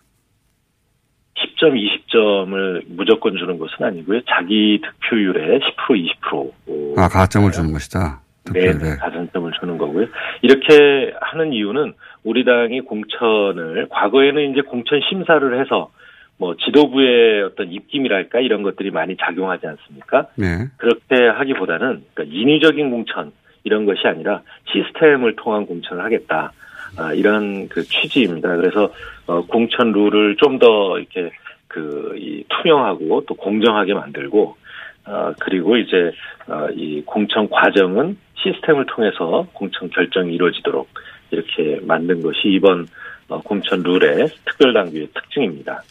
10점, 1.37 1.73
20점을 1.73 2.83
무조건 2.87 3.37
주는 3.37 3.57
것은 3.57 3.85
아니고요. 3.85 4.21
자기 4.29 4.81
득표율의 4.81 5.59
10% 5.59 6.97
20%아 6.97 7.07
가점을 7.07 7.51
주는 7.51 7.71
것이다. 7.71 8.21
네, 8.53 8.71
득표율에. 8.71 8.95
가산점을 8.97 9.51
주는 9.59 9.77
거고요. 9.77 10.07
이렇게 10.41 11.13
하는 11.21 11.53
이유는 11.53 11.93
우리 12.23 12.43
당이 12.43 12.81
공천을 12.81 13.87
과거에는 13.89 14.51
이제 14.51 14.61
공천 14.61 14.99
심사를 15.09 15.59
해서 15.59 15.91
뭐 16.37 16.55
지도부의 16.55 17.43
어떤 17.43 17.71
입김이랄까 17.71 18.39
이런 18.39 18.63
것들이 18.63 18.91
많이 18.91 19.17
작용하지 19.17 19.67
않습니까? 19.67 20.27
네. 20.35 20.67
그렇게 20.77 21.27
하기보다는 21.27 22.03
그러니까 22.13 22.23
인위적인 22.37 22.89
공천 22.91 23.31
이런 23.63 23.85
것이 23.85 24.07
아니라 24.07 24.41
시스템을 24.71 25.35
통한 25.35 25.65
공천을 25.65 26.03
하겠다. 26.03 26.51
아, 26.97 27.13
이런 27.13 27.67
그 27.69 27.83
취지입니다. 27.83 28.55
그래서 28.55 28.91
어, 29.27 29.45
공천 29.45 29.91
룰을 29.91 30.37
좀 30.37 30.59
더 30.59 30.97
이렇게 30.97 31.31
그 31.67 32.15
이 32.17 32.43
투명하고 32.49 33.25
또 33.27 33.35
공정하게 33.35 33.93
만들고 33.93 34.57
어, 35.05 35.33
그리고 35.39 35.77
이제 35.77 36.11
어, 36.47 36.67
이 36.73 37.01
공천 37.05 37.49
과정은 37.49 38.17
시스템을 38.35 38.85
통해서 38.87 39.47
공천 39.53 39.89
결정이 39.89 40.33
이루어지도록 40.33 40.87
이렇게 41.31 41.79
만든 41.85 42.21
것이 42.21 42.39
이번 42.45 42.87
어, 43.27 43.41
공천 43.41 43.81
룰의 43.83 44.29
특별 44.45 44.73
당규의 44.73 45.09
특징입니다. 45.13 45.83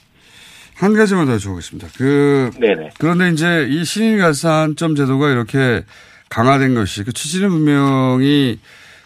한 0.76 0.94
가지만 0.94 1.26
더 1.26 1.36
여쭤보겠습니다. 1.36 1.96
그 1.96 2.50
네네. 2.58 2.90
그런데 2.98 3.30
이제 3.30 3.66
이 3.68 3.84
신인 3.84 4.18
가산점 4.18 4.94
제도가 4.94 5.30
이렇게 5.30 5.84
강화된 6.28 6.74
것이 6.74 7.02
그 7.04 7.12
취지는 7.12 7.50
분명히 7.50 8.60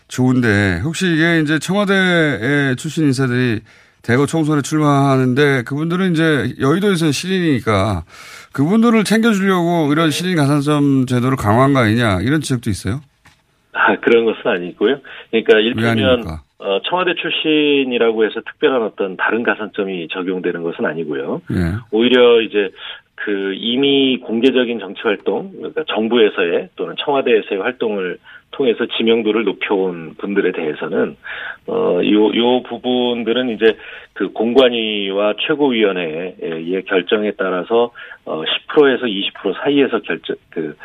좋은데 0.09 0.81
혹시 0.85 1.07
이게 1.07 1.41
이제 1.41 1.59
청와대 1.59 2.75
출신 2.77 3.05
인사들이 3.05 3.61
대거 4.03 4.27
총선에 4.27 4.61
출마하는데 4.61 5.63
그분들은 5.63 6.13
이제 6.13 6.55
여의도에서는 6.61 7.13
신인이니까 7.13 8.05
그분들을 8.53 9.05
챙겨주려고 9.05 9.91
이런 9.93 10.11
신인 10.11 10.37
가산점 10.37 11.07
제도를 11.07 11.37
강화한 11.37 11.73
거 11.73 11.81
아니냐 11.81 12.21
이런 12.21 12.41
지적도 12.41 12.69
있어요. 12.69 13.01
아, 13.73 13.97
그런 13.97 14.25
것은 14.25 14.47
아니고요. 14.47 15.01
그러니까 15.31 15.57
아닙니까? 15.91 16.43
어, 16.59 16.81
청와대 16.89 17.15
출신이라고 17.15 18.25
해서 18.25 18.41
특별한 18.41 18.83
어떤 18.83 19.17
다른 19.17 19.43
가산점이 19.43 20.09
적용되는 20.09 20.63
것은 20.63 20.85
아니고요. 20.85 21.43
예. 21.51 21.57
오히려 21.91 22.41
이제 22.41 22.71
그 23.17 23.55
이미 23.57 24.19
공개적인 24.19 24.79
정치 24.79 25.01
활동, 25.03 25.51
그러니까 25.53 25.85
정부에서의 25.89 26.69
또는 26.77 26.95
청와대에서의 26.99 27.61
활동을 27.61 28.19
통해서 28.53 28.87
지명도를 28.97 29.45
높여온 29.45 30.15
분들에 30.19 30.53
대해서는 30.53 31.17
어요 31.67 32.35
요 32.37 32.63
부분들은 32.65 33.49
이제 33.51 33.77
그 34.13 34.29
공관위와 34.33 35.35
최고위원회의 35.47 36.85
결정에 36.87 37.33
따라서 37.39 37.93
어 38.27 38.43
10%에서 38.43 39.07
20% 39.07 39.55
사이에서 39.63 40.01
결정 40.01 40.37
그 40.51 40.77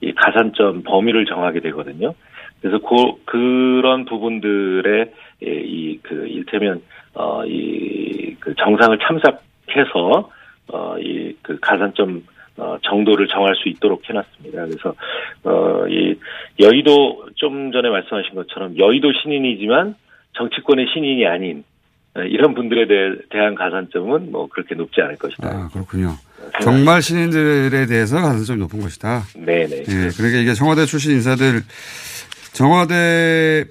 이 0.00 0.12
가산점 0.12 0.82
범위를 0.82 1.24
정하게 1.24 1.60
되거든요. 1.60 2.14
그래서 2.66 2.78
그 2.78 3.24
그런 3.24 4.04
부분들의 4.04 5.12
이그 5.40 6.26
일테면 6.26 6.82
어이그 7.14 8.54
정상을 8.58 8.98
참석해서 8.98 10.30
어이 10.72 11.34
그 11.42 11.58
가산점 11.60 12.24
어, 12.58 12.78
정도를 12.82 13.28
정할 13.28 13.54
수 13.54 13.68
있도록 13.68 14.08
해놨습니다. 14.08 14.64
그래서 14.64 14.94
어, 15.44 15.86
이 15.88 16.16
여의도 16.58 17.28
좀 17.34 17.70
전에 17.70 17.90
말씀하신 17.90 18.34
것처럼 18.34 18.78
여의도 18.78 19.12
신인이지만 19.12 19.94
정치권의 20.32 20.86
신인이 20.92 21.26
아닌 21.26 21.64
어, 22.14 22.22
이런 22.22 22.54
분들에 22.54 22.86
대해, 22.86 23.12
대한 23.28 23.54
가산점은 23.54 24.32
뭐 24.32 24.48
그렇게 24.48 24.74
높지 24.74 25.02
않을 25.02 25.16
것이다. 25.16 25.48
아, 25.48 25.68
그렇군요. 25.68 26.14
정말 26.62 27.02
신인들에 27.02 27.86
대해서 27.86 28.16
가산점이 28.22 28.58
높은 28.60 28.80
것이다. 28.80 29.24
네네. 29.34 29.76
예, 29.80 30.08
그러니까 30.16 30.38
이게 30.40 30.54
청와대 30.54 30.86
출신 30.86 31.12
인사들, 31.12 31.60
청와대 32.56 33.66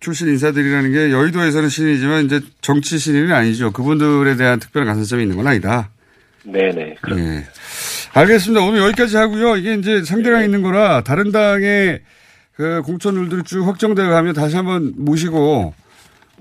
출신 0.00 0.28
인사들이라는 0.28 0.92
게 0.92 1.10
여의도에서는 1.10 1.68
신인이지만 1.68 2.24
이제 2.24 2.40
정치 2.62 2.98
신인은 2.98 3.32
아니죠. 3.32 3.70
그분들에 3.70 4.36
대한 4.36 4.58
특별한 4.58 4.88
가산점이 4.88 5.24
있는 5.24 5.36
건 5.36 5.46
아니다. 5.46 5.90
네네. 6.44 6.96
예. 7.10 7.44
알겠습니다. 8.14 8.64
오늘 8.64 8.80
여기까지 8.80 9.18
하고요. 9.18 9.56
이게 9.56 9.74
이제 9.74 10.02
상대가 10.04 10.42
있는 10.42 10.62
거라 10.62 11.02
다른 11.02 11.32
당의 11.32 12.00
그 12.54 12.80
공천률들이 12.80 13.42
쭉 13.42 13.66
확정되어 13.66 14.08
가면 14.08 14.32
다시 14.32 14.56
한번 14.56 14.94
모시고 14.96 15.74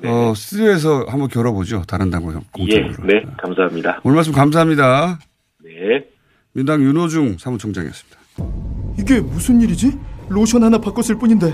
어, 0.05 0.33
스튜디오에서 0.33 1.07
한번 1.09 1.27
겨뤄보죠. 1.27 1.83
다른 1.85 2.09
당과 2.09 2.31
예, 2.31 2.39
공천으로. 2.53 3.07
네, 3.07 3.21
감사합니다. 3.41 3.99
오늘 4.05 4.15
말씀 4.15 4.31
감사합니다. 4.31 5.19
네. 5.65 6.05
민당 6.53 6.81
윤호중 6.81 7.39
사무총장이었습니다. 7.39 8.19
이게 8.97 9.19
무슨 9.19 9.59
일이지? 9.59 9.99
로션 10.29 10.63
하나 10.63 10.77
바꿨을 10.77 11.19
뿐인데 11.19 11.53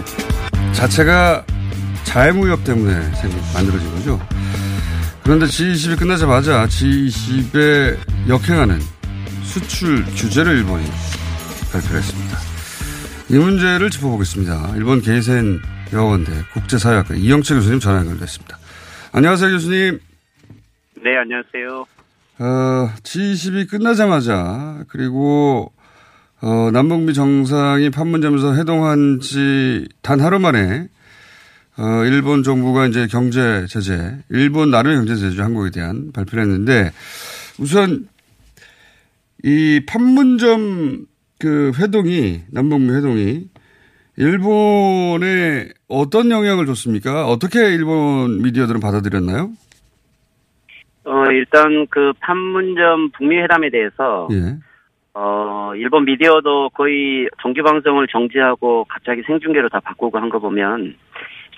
G20 0.00 0.74
자체가 0.74 1.44
자유무역 2.04 2.64
때문에 2.64 2.94
생긴, 3.14 3.40
만들어진 3.54 3.90
거죠. 3.94 4.20
그런데 5.22 5.46
G20이 5.46 5.98
끝나자마자 5.98 6.66
G20에 6.66 7.98
역행하는 8.28 8.78
수출 9.42 10.04
규제를 10.04 10.56
일본이 10.58 10.84
발표를 11.72 11.98
했습니다. 11.98 12.38
이 13.28 13.38
문제를 13.38 13.90
짚어보겠습니다. 13.90 14.74
일본 14.76 15.00
게이센 15.00 15.60
여원대 15.92 16.32
국제사회학과 16.52 17.14
이영채 17.14 17.54
교수님 17.54 17.80
전화 17.80 17.98
연결됐습니다. 18.00 18.58
안녕하세요, 19.12 19.50
교수님. 19.50 19.98
네, 21.02 21.16
안녕하세요. 21.16 21.86
어, 22.38 22.90
G20이 23.02 23.68
끝나자마자 23.68 24.84
그리고 24.88 25.72
어, 26.42 26.70
남북미 26.70 27.14
정상이 27.14 27.90
판문점에서 27.90 28.54
회동한 28.56 29.20
지 29.20 29.86
단 30.02 30.20
하루 30.20 30.38
만에 30.38 30.88
어, 31.78 32.04
일본 32.04 32.42
정부가 32.42 32.86
이제 32.86 33.06
경제 33.06 33.66
제재, 33.66 34.16
일본 34.30 34.70
나름의 34.70 34.96
경제 34.98 35.16
제재 35.16 35.42
한국에 35.42 35.70
대한 35.70 36.12
발표를 36.12 36.44
했는데 36.44 36.90
우선 37.58 38.08
이 39.42 39.80
판문점 39.86 41.06
그 41.38 41.72
회동이 41.78 42.42
남북미 42.50 42.92
회동이 42.94 43.48
일본에 44.16 45.68
어떤 45.88 46.30
영향을 46.30 46.64
줬습니까? 46.66 47.26
어떻게 47.26 47.58
일본 47.74 48.40
미디어들은 48.42 48.80
받아들였나요? 48.80 49.50
어, 51.04 51.24
일단 51.30 51.86
그 51.90 52.12
판문점 52.20 53.10
북미 53.10 53.36
회담에 53.36 53.68
대해서 53.70 54.28
예. 54.32 54.56
어, 55.18 55.72
일본 55.76 56.04
미디어도 56.04 56.68
거의 56.70 57.26
정규 57.40 57.62
방송을 57.62 58.06
정지하고 58.08 58.84
갑자기 58.88 59.22
생중계로 59.22 59.70
다 59.70 59.80
바꾸고 59.80 60.18
한 60.18 60.28
거 60.28 60.38
보면 60.38 60.94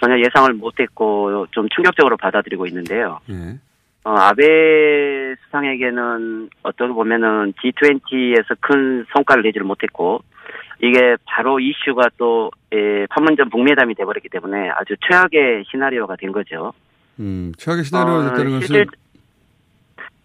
전혀 0.01 0.17
예상을 0.21 0.53
못했고 0.55 1.47
좀 1.51 1.69
충격적으로 1.71 2.17
받아들이고 2.17 2.67
있는데요. 2.67 3.19
예. 3.31 3.59
어, 4.05 4.11
아베 4.17 5.35
수상에게는 5.45 6.51
어떻게 6.63 6.93
보면은 6.93 7.53
G20에서 7.55 8.57
큰 8.61 9.05
성과를 9.13 9.43
내지를 9.43 9.67
못했고 9.67 10.21
이게 10.81 11.17
바로 11.25 11.59
이슈가 11.59 12.11
또 12.17 12.53
예, 12.73 13.07
판문점 13.11 13.51
북미회담이 13.51 13.97
돼버렸기 13.97 14.29
때문에 14.29 14.69
아주 14.71 14.95
최악의 15.09 15.65
시나리오가 15.69 16.15
된 16.15 16.31
거죠. 16.31 16.73
음, 17.19 17.51
최악의 17.59 17.83
시나리오가 17.83 18.19
어, 18.19 18.23
됐다는 18.31 18.51
것은 18.53 18.61
실질- 18.61 18.87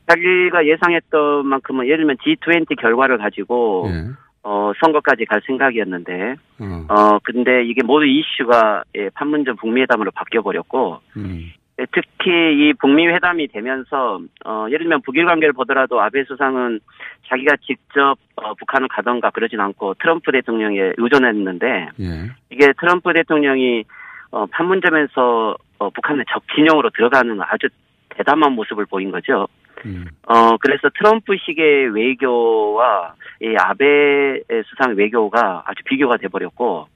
자기가 0.07 0.65
예상했던 0.67 1.47
만큼은 1.47 1.85
예를 1.85 1.97
들면 1.99 2.17
G20 2.17 2.79
결과를 2.79 3.17
가지고 3.17 3.85
예. 3.87 4.11
어, 4.43 4.73
선거까지 4.81 5.25
갈 5.25 5.41
생각이었는데 5.45 6.35
어, 6.59 6.85
어 6.89 7.19
근데 7.23 7.63
이게 7.63 7.81
모두 7.81 8.05
이슈가 8.05 8.83
예, 8.95 9.09
판문점 9.09 9.55
북미회담으로 9.55 10.11
바뀌어 10.11 10.41
버렸고 10.41 10.99
음, 11.15 11.51
예, 11.79 11.85
특히 11.93 12.29
이 12.29 12.73
북미 12.73 13.07
회담이 13.07 13.47
되면서 13.47 14.19
어 14.45 14.65
예를 14.67 14.79
들면 14.79 15.01
북일 15.03 15.25
관계를 15.25 15.53
보더라도 15.53 16.01
아베 16.01 16.25
수상은 16.25 16.81
자기가 17.27 17.55
직접 17.65 18.15
어, 18.35 18.53
북한을 18.55 18.89
가던가 18.89 19.29
그러진 19.29 19.61
않고 19.61 19.93
트럼프 19.95 20.33
대통령에 20.33 20.91
의존했는데 20.97 21.89
예. 22.01 22.31
이게 22.49 22.73
트럼프 22.77 23.13
대통령이 23.13 23.85
어 24.31 24.45
판문점에서 24.47 25.55
어, 25.79 25.89
북한의 25.89 26.25
적 26.29 26.43
진영으로 26.53 26.89
들어가는 26.89 27.39
아주 27.41 27.69
대담한 28.09 28.51
모습을 28.53 28.85
보인 28.85 29.09
거죠. 29.09 29.47
음. 29.85 30.05
어 30.27 30.57
그래서 30.57 30.89
트럼프식의 30.97 31.89
외교와 31.95 33.13
이 33.41 33.55
아베 33.57 34.41
수상 34.65 34.95
외교가 34.95 35.63
아주 35.65 35.83
비교가 35.85 36.17
돼 36.17 36.27
버렸고 36.27 36.87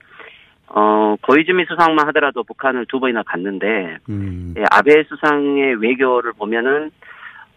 어 0.68 1.16
고이즈미 1.22 1.64
수상만 1.68 2.06
하더라도 2.08 2.44
북한을 2.44 2.86
두 2.86 3.00
번이나 3.00 3.22
갔는데 3.22 3.98
음. 4.08 4.54
예, 4.56 4.64
아베 4.70 5.04
수상의 5.04 5.76
외교를 5.76 6.32
보면은 6.34 6.90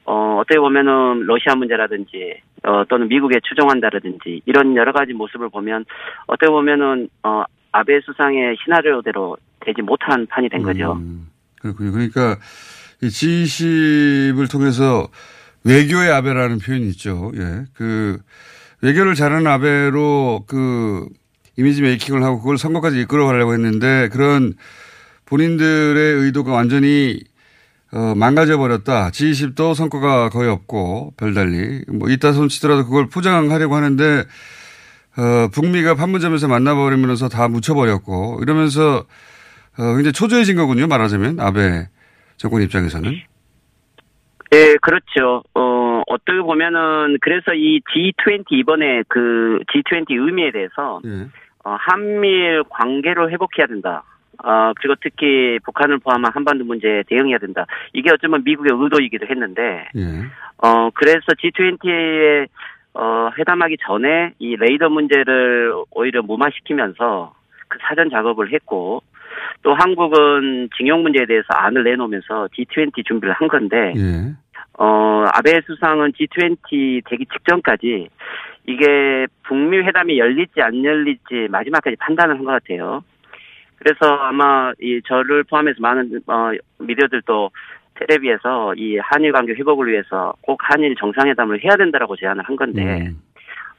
어 0.06 0.38
어떻게 0.40 0.60
보면은 0.60 1.26
러시아 1.26 1.56
문제라든지 1.56 2.42
어 2.64 2.84
또는 2.88 3.08
미국에 3.08 3.40
추종한다라든지 3.44 4.42
이런 4.46 4.76
여러 4.76 4.92
가지 4.92 5.14
모습을 5.14 5.50
보면 5.50 5.86
어떻게 6.28 6.50
보면은 6.50 7.10
어 7.24 7.44
아베 7.72 8.02
수상의 8.02 8.58
시나리오대로 8.64 9.38
되지 9.62 9.82
못한 9.82 10.26
판이 10.28 10.50
된 10.50 10.62
거죠. 10.64 10.94
음, 10.94 11.28
그렇군요. 11.62 11.92
그러니까 11.92 12.36
이 12.36 12.81
G20을 13.08 14.50
통해서 14.50 15.08
외교의 15.64 16.12
아베라는 16.12 16.60
표현이 16.60 16.88
있죠. 16.90 17.32
예. 17.36 17.66
그 17.74 18.20
외교를 18.82 19.16
잘하는 19.16 19.48
아베로 19.48 20.46
그 20.48 21.08
이미지 21.58 21.82
메이킹을 21.82 22.24
하고 22.24 22.40
그걸 22.40 22.58
선거까지 22.58 23.00
이끌어 23.02 23.26
가려고 23.26 23.54
했는데 23.54 24.10
그런 24.12 24.54
본인들의 25.26 26.24
의도가 26.24 26.52
완전히 26.52 27.20
어, 27.94 28.14
망가져 28.16 28.58
버렸다. 28.58 29.12
G20도 29.12 29.76
성과가 29.76 30.30
거의 30.30 30.50
없고 30.50 31.14
별달리 31.18 31.84
뭐 31.90 32.10
이따 32.10 32.32
손치더라도 32.32 32.86
그걸 32.86 33.10
포장하려고 33.10 33.76
하는데 33.76 34.24
어, 35.18 35.50
북미가 35.52 35.96
판문점에서 35.96 36.48
만나버리면서 36.48 37.28
다 37.28 37.48
묻혀버렸고 37.50 38.40
이러면서 38.42 39.06
어, 39.78 39.96
굉장히 39.96 40.14
초조해진 40.14 40.56
거군요. 40.56 40.88
말하자면 40.88 41.40
아베 41.40 41.90
정권 42.42 42.64
입장에서는. 42.64 43.12
예, 44.54 44.76
그렇죠. 44.82 45.44
어, 45.54 46.02
어떻게 46.08 46.40
보면은, 46.42 47.18
그래서 47.22 47.54
이 47.54 47.82
G20 47.82 48.46
이번에 48.50 49.04
그 49.08 49.60
G20 49.72 50.06
의미에 50.10 50.52
대해서, 50.52 51.00
예. 51.06 51.28
어, 51.64 51.78
한미일 51.80 52.64
관계를 52.68 53.32
회복해야 53.32 53.68
된다. 53.68 54.04
어, 54.44 54.74
그리고 54.76 54.96
특히 55.02 55.60
북한을 55.64 56.00
포함한 56.00 56.32
한반도 56.34 56.66
문제에 56.66 57.04
대응해야 57.04 57.38
된다. 57.38 57.68
이게 57.94 58.12
어쩌면 58.12 58.44
미국의 58.44 58.72
의도이기도 58.74 59.28
했는데, 59.28 59.88
예. 59.96 60.02
어, 60.58 60.90
그래서 60.96 61.20
G20에, 61.38 62.48
어, 62.96 63.30
회담하기 63.38 63.78
전에 63.86 64.34
이 64.40 64.56
레이더 64.56 64.90
문제를 64.90 65.74
오히려 65.92 66.24
무마시키면서 66.24 67.36
그 67.68 67.78
사전 67.88 68.10
작업을 68.10 68.52
했고, 68.52 69.04
또 69.64 69.74
한국은 69.76 70.70
징용 70.78 71.04
문제에 71.04 71.26
대해서 71.26 71.48
안을 71.54 71.84
내놓으면서 71.84 72.48
G20 72.48 73.06
준비를 73.06 73.34
한 73.34 73.48
건데, 73.48 73.94
예. 73.96 74.34
어, 74.80 75.26
아베 75.34 75.62
수상은 75.66 76.12
G20 76.14 77.04
되기 77.10 77.26
직전까지 77.26 78.08
이게 78.68 79.28
북미 79.44 79.78
회담이 79.78 80.18
열릴지 80.18 80.62
안 80.62 80.84
열릴지 80.84 81.48
마지막까지 81.50 81.96
판단을 81.98 82.38
한 82.38 82.46
것 82.46 82.52
같아요. 82.52 83.04
그래서 83.78 84.06
아마 84.16 84.72
이 84.80 85.02
저를 85.06 85.44
포함해서 85.44 85.78
많은 85.82 86.22
어, 86.28 86.52
미디어들도 86.80 87.50
텔레비에서 87.96 88.76
이 88.76 88.98
한일 88.98 89.32
관계 89.32 89.54
회복을 89.54 89.88
위해서 89.92 90.34
꼭 90.42 90.60
한일 90.64 90.96
정상회담을 90.96 91.64
해야 91.64 91.76
된다라고 91.76 92.16
제안을 92.16 92.44
한 92.44 92.56
건데 92.56 93.02
음. 93.08 93.22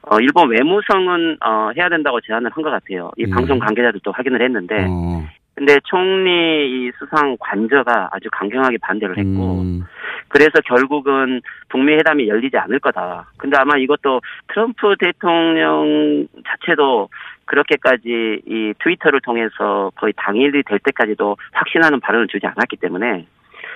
어, 0.03 0.19
일본 0.19 0.49
외무성은 0.49 1.37
어, 1.43 1.71
해야 1.75 1.89
된다고 1.89 2.19
제안을 2.21 2.51
한 2.53 2.63
것 2.63 2.69
같아요. 2.69 3.11
이 3.17 3.23
예. 3.25 3.29
방송 3.31 3.59
관계자들도 3.59 4.11
확인을 4.11 4.41
했는데 4.41 4.85
어. 4.89 5.25
근데 5.55 5.77
총리 5.83 6.87
이 6.87 6.91
수상 6.97 7.37
관저가 7.39 8.09
아주 8.11 8.27
강경하게 8.31 8.77
반대를 8.81 9.17
했고 9.17 9.61
음. 9.61 9.83
그래서 10.27 10.51
결국은 10.65 11.41
북미 11.69 11.93
회담이 11.93 12.27
열리지 12.27 12.57
않을 12.57 12.79
거다. 12.79 13.29
근데 13.37 13.55
아마 13.57 13.77
이것도 13.77 14.21
트럼프 14.47 14.95
대통령 14.99 16.27
자체도 16.47 17.09
그렇게까지 17.45 18.41
이 18.47 18.73
트위터를 18.83 19.21
통해서 19.21 19.91
거의 19.95 20.13
당일이 20.17 20.63
될 20.63 20.79
때까지도 20.79 21.37
확신하는 21.51 21.99
발언을 21.99 22.27
주지 22.27 22.47
않았기 22.47 22.77
때문에 22.77 23.27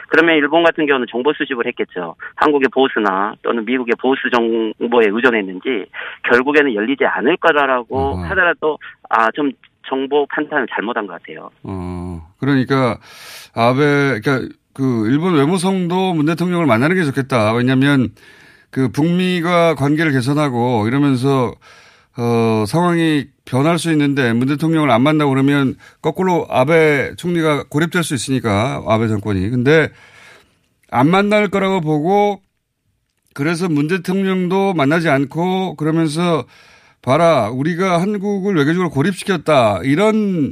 그러면 0.09 0.37
일본 0.37 0.63
같은 0.63 0.85
경우는 0.85 1.05
정보 1.11 1.33
수집을 1.33 1.67
했겠죠. 1.67 2.15
한국의 2.37 2.69
보수나 2.73 3.33
또는 3.43 3.65
미국의 3.65 3.93
보수 3.99 4.29
정보에 4.31 5.07
의존했는지 5.09 5.85
결국에는 6.23 6.73
열리지 6.73 7.05
않을 7.05 7.37
거라고 7.37 8.15
하더라도 8.15 8.79
아 9.09 9.29
좀 9.31 9.51
정보 9.87 10.25
판단을 10.27 10.67
잘못한 10.73 11.07
것 11.07 11.13
같아요. 11.13 11.49
어. 11.63 12.27
그러니까 12.39 12.99
아베 13.53 14.19
그러니까 14.19 14.55
그 14.73 15.07
일본 15.09 15.35
외무성도 15.35 16.13
문 16.13 16.25
대통령을 16.25 16.65
만나는 16.65 16.95
게 16.95 17.03
좋겠다. 17.03 17.53
왜냐하면 17.53 18.09
그 18.69 18.89
북미가 18.89 19.75
관계를 19.75 20.11
개선하고 20.11 20.87
이러면서 20.87 21.53
어 22.17 22.65
상황이 22.67 23.27
변할 23.45 23.79
수 23.79 23.91
있는데 23.91 24.33
문 24.33 24.47
대통령을 24.47 24.91
안 24.91 25.01
만나고 25.01 25.31
그러면 25.31 25.75
거꾸로 26.01 26.45
아베 26.49 27.15
총리가 27.15 27.65
고립될 27.69 28.03
수 28.03 28.13
있으니까 28.13 28.83
아베 28.87 29.07
정권이 29.07 29.49
근데 29.49 29.89
안 30.89 31.09
만날 31.09 31.49
거라고 31.49 31.81
보고 31.81 32.41
그래서 33.33 33.69
문 33.69 33.87
대통령도 33.87 34.73
만나지 34.73 35.09
않고 35.09 35.75
그러면서 35.75 36.45
봐라 37.07 37.49
우리가 37.49 38.01
한국을 38.01 38.55
외교적으로 38.55 38.89
고립시켰다 38.89 39.79
이런 39.85 40.51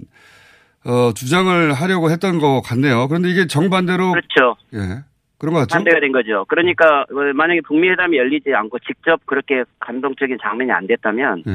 어, 0.86 1.12
주장을 1.14 1.74
하려고 1.74 2.10
했던 2.10 2.40
것 2.40 2.62
같네요. 2.62 3.10
그런데 3.10 3.28
이게 3.30 3.46
정반대로 3.46 4.14
그렇죠. 4.14 4.56
예 4.74 5.04
그런 5.38 5.54
것 5.54 5.60
같죠. 5.62 5.76
반대가 5.76 6.00
된 6.00 6.14
거죠. 6.14 6.46
그러니까 6.48 7.02
어, 7.02 7.34
만약에 7.34 7.60
북미 7.68 7.90
회담이 7.90 8.18
열리지 8.18 8.54
않고 8.54 8.80
직접 8.80 9.20
그렇게 9.26 9.66
감동적인 9.82 10.38
장면이 10.42 10.72
안 10.72 10.88
됐다면 10.88 11.44
예. 11.46 11.52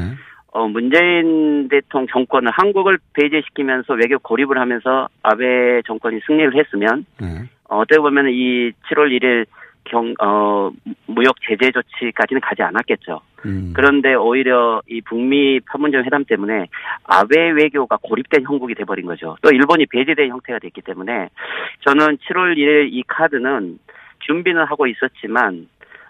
어, 0.53 0.67
문재인 0.67 1.67
대통령 1.67 2.07
정권은 2.11 2.51
한국을 2.53 2.99
배제시키면서 3.13 3.93
외교 3.93 4.19
고립을 4.19 4.59
하면서 4.59 5.07
아베 5.23 5.81
정권이 5.87 6.19
승리를 6.27 6.53
했으면 6.55 7.05
예. 7.23 7.49
어, 7.69 7.79
어떻게 7.79 7.99
보면 7.99 8.27
이 8.29 8.71
7월 8.91 9.09
1일 9.17 9.47
경, 9.83 10.13
어, 10.21 10.71
무역 11.07 11.35
제재 11.41 11.71
조치까지는 11.71 12.41
가지 12.41 12.61
않았겠죠. 12.61 13.21
음. 13.45 13.73
그런데 13.75 14.13
오히려 14.13 14.81
이 14.87 15.01
북미 15.01 15.59
판문점 15.59 16.03
회담 16.05 16.23
때문에 16.25 16.67
아베 17.03 17.51
외교가 17.51 17.97
고립된 18.01 18.43
형국이 18.43 18.75
돼버린 18.75 19.05
거죠. 19.05 19.37
또 19.41 19.51
일본이 19.51 19.85
배제된 19.87 20.29
형태가 20.29 20.59
됐기 20.59 20.81
때문에 20.81 21.29
저는 21.85 22.17
7월 22.17 22.55
1일 22.55 22.89
이 22.91 23.03
카드는 23.07 23.79
준비는 24.19 24.63
하고 24.65 24.87
있었지만 24.87 25.67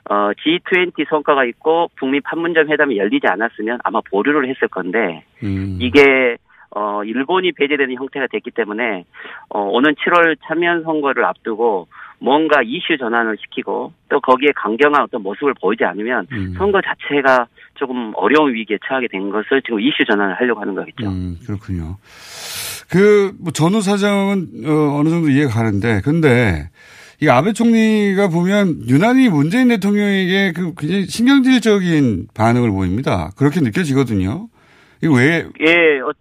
어, 0.10 0.32
G20 0.34 1.08
성과가 1.10 1.46
있고 1.46 1.90
북미 1.96 2.20
판문점 2.22 2.70
회담이 2.70 2.98
열리지 2.98 3.28
않았으면 3.28 3.80
아마 3.84 4.02
보류를 4.02 4.50
했을 4.50 4.68
건데 4.68 5.24
음. 5.44 5.78
이게 5.80 6.38
어, 6.72 7.04
일본이 7.04 7.52
배제되는 7.52 7.96
형태가 7.96 8.28
됐기 8.28 8.52
때문에 8.52 9.06
어, 9.50 9.62
오는 9.62 9.94
7월 9.94 10.38
참여연 10.46 10.84
선거를 10.84 11.26
앞두고 11.26 11.88
뭔가 12.22 12.62
이슈 12.64 12.98
전환을 12.98 13.36
시키고 13.42 13.92
또 14.10 14.20
거기에 14.22 14.52
강경한 14.56 15.02
어떤 15.02 15.24
모습을 15.24 15.56
보이지 15.60 15.84
않으면 15.84 16.28
음. 16.32 16.54
선거 16.56 16.80
자체가 16.82 17.48
조금 17.76 18.14
어려운 18.16 18.54
위기에 18.54 18.78
처하게 18.88 19.08
된 19.12 19.32
것을 19.32 19.62
지금 19.64 19.80
이슈 19.82 20.06
전환을 20.06 20.36
하려고 20.36 20.62
하는 20.62 20.76
거겠죠. 20.76 21.10
음, 21.10 21.38
그렇군요. 21.46 21.98
그, 22.90 23.32
뭐, 23.40 23.52
전후 23.52 23.82
사정은, 23.82 24.66
어, 24.66 25.00
어느 25.00 25.10
정도 25.10 25.30
이해가 25.30 25.52
가는데, 25.52 26.02
근데, 26.04 26.70
이 27.22 27.30
아베 27.30 27.54
총리가 27.54 28.28
보면 28.28 28.88
유난히 28.88 29.30
문재인 29.30 29.70
대통령에게 29.70 30.52
그 30.54 30.74
굉장히 30.78 31.06
신경질적인 31.06 32.28
반응을 32.36 32.70
보입니다. 32.70 33.32
그렇게 33.38 33.62
느껴지거든요. 33.62 34.48
이거 35.02 35.14
왜, 35.14 35.46
예, 35.62 36.00
어, 36.02 36.12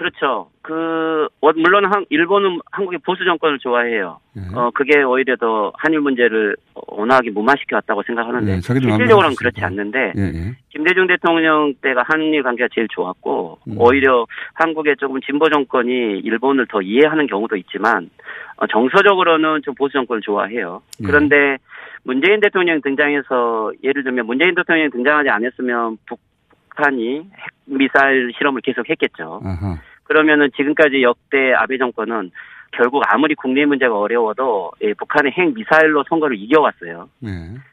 그렇죠. 0.00 0.48
그 0.62 1.28
어, 1.42 1.52
물론 1.52 1.84
한, 1.84 2.06
일본은 2.08 2.58
한국의 2.72 3.00
보수 3.04 3.22
정권을 3.22 3.58
좋아해요. 3.58 4.18
어 4.54 4.70
그게 4.72 5.02
오히려 5.02 5.36
더 5.36 5.72
한일 5.76 6.00
문제를 6.00 6.56
온화하게 6.72 7.32
무마시켜 7.32 7.76
왔다고 7.76 8.02
생각하는데 8.04 8.50
예, 8.50 8.60
실질적으로는. 8.62 9.36
그렇지 9.36 9.62
않는데 9.62 10.12
예, 10.16 10.22
예. 10.22 10.56
김대중 10.70 11.06
대통령 11.06 11.74
때가 11.82 12.02
한일 12.06 12.42
관계가 12.42 12.70
제일 12.74 12.88
좋았고 12.88 13.58
음. 13.68 13.74
오히려 13.76 14.26
한국의 14.54 14.96
조금 14.96 15.20
진보 15.20 15.50
정권이 15.50 16.20
일본을 16.20 16.68
더 16.70 16.80
이해하는 16.80 17.26
경우도 17.26 17.56
있지만 17.56 18.08
어, 18.56 18.66
정서적으로는 18.68 19.60
좀 19.62 19.74
보수 19.74 19.92
정권을 19.92 20.22
좋아해요. 20.22 20.80
예. 21.02 21.06
그런데 21.06 21.58
문재인 22.04 22.40
대통령 22.40 22.80
등장해서 22.80 23.72
예를 23.84 24.02
들면 24.02 24.24
문재인 24.24 24.54
대통령이 24.54 24.88
등장하지 24.92 25.28
않았으면 25.28 25.98
북한이 26.06 27.16
핵 27.18 27.50
미사일 27.66 28.32
실험을 28.38 28.62
계속 28.62 28.88
했겠죠. 28.88 29.42
아하. 29.44 29.78
그러면은 30.10 30.50
지금까지 30.56 31.02
역대 31.02 31.52
아베 31.52 31.78
정권은 31.78 32.32
결국 32.72 33.04
아무리 33.06 33.36
국내 33.36 33.64
문제가 33.64 33.96
어려워도 33.96 34.72
예, 34.82 34.92
북한의 34.94 35.30
핵 35.30 35.54
미사일로 35.54 36.02
선거를 36.08 36.36
이겨왔어요. 36.36 37.08
네. 37.20 37.30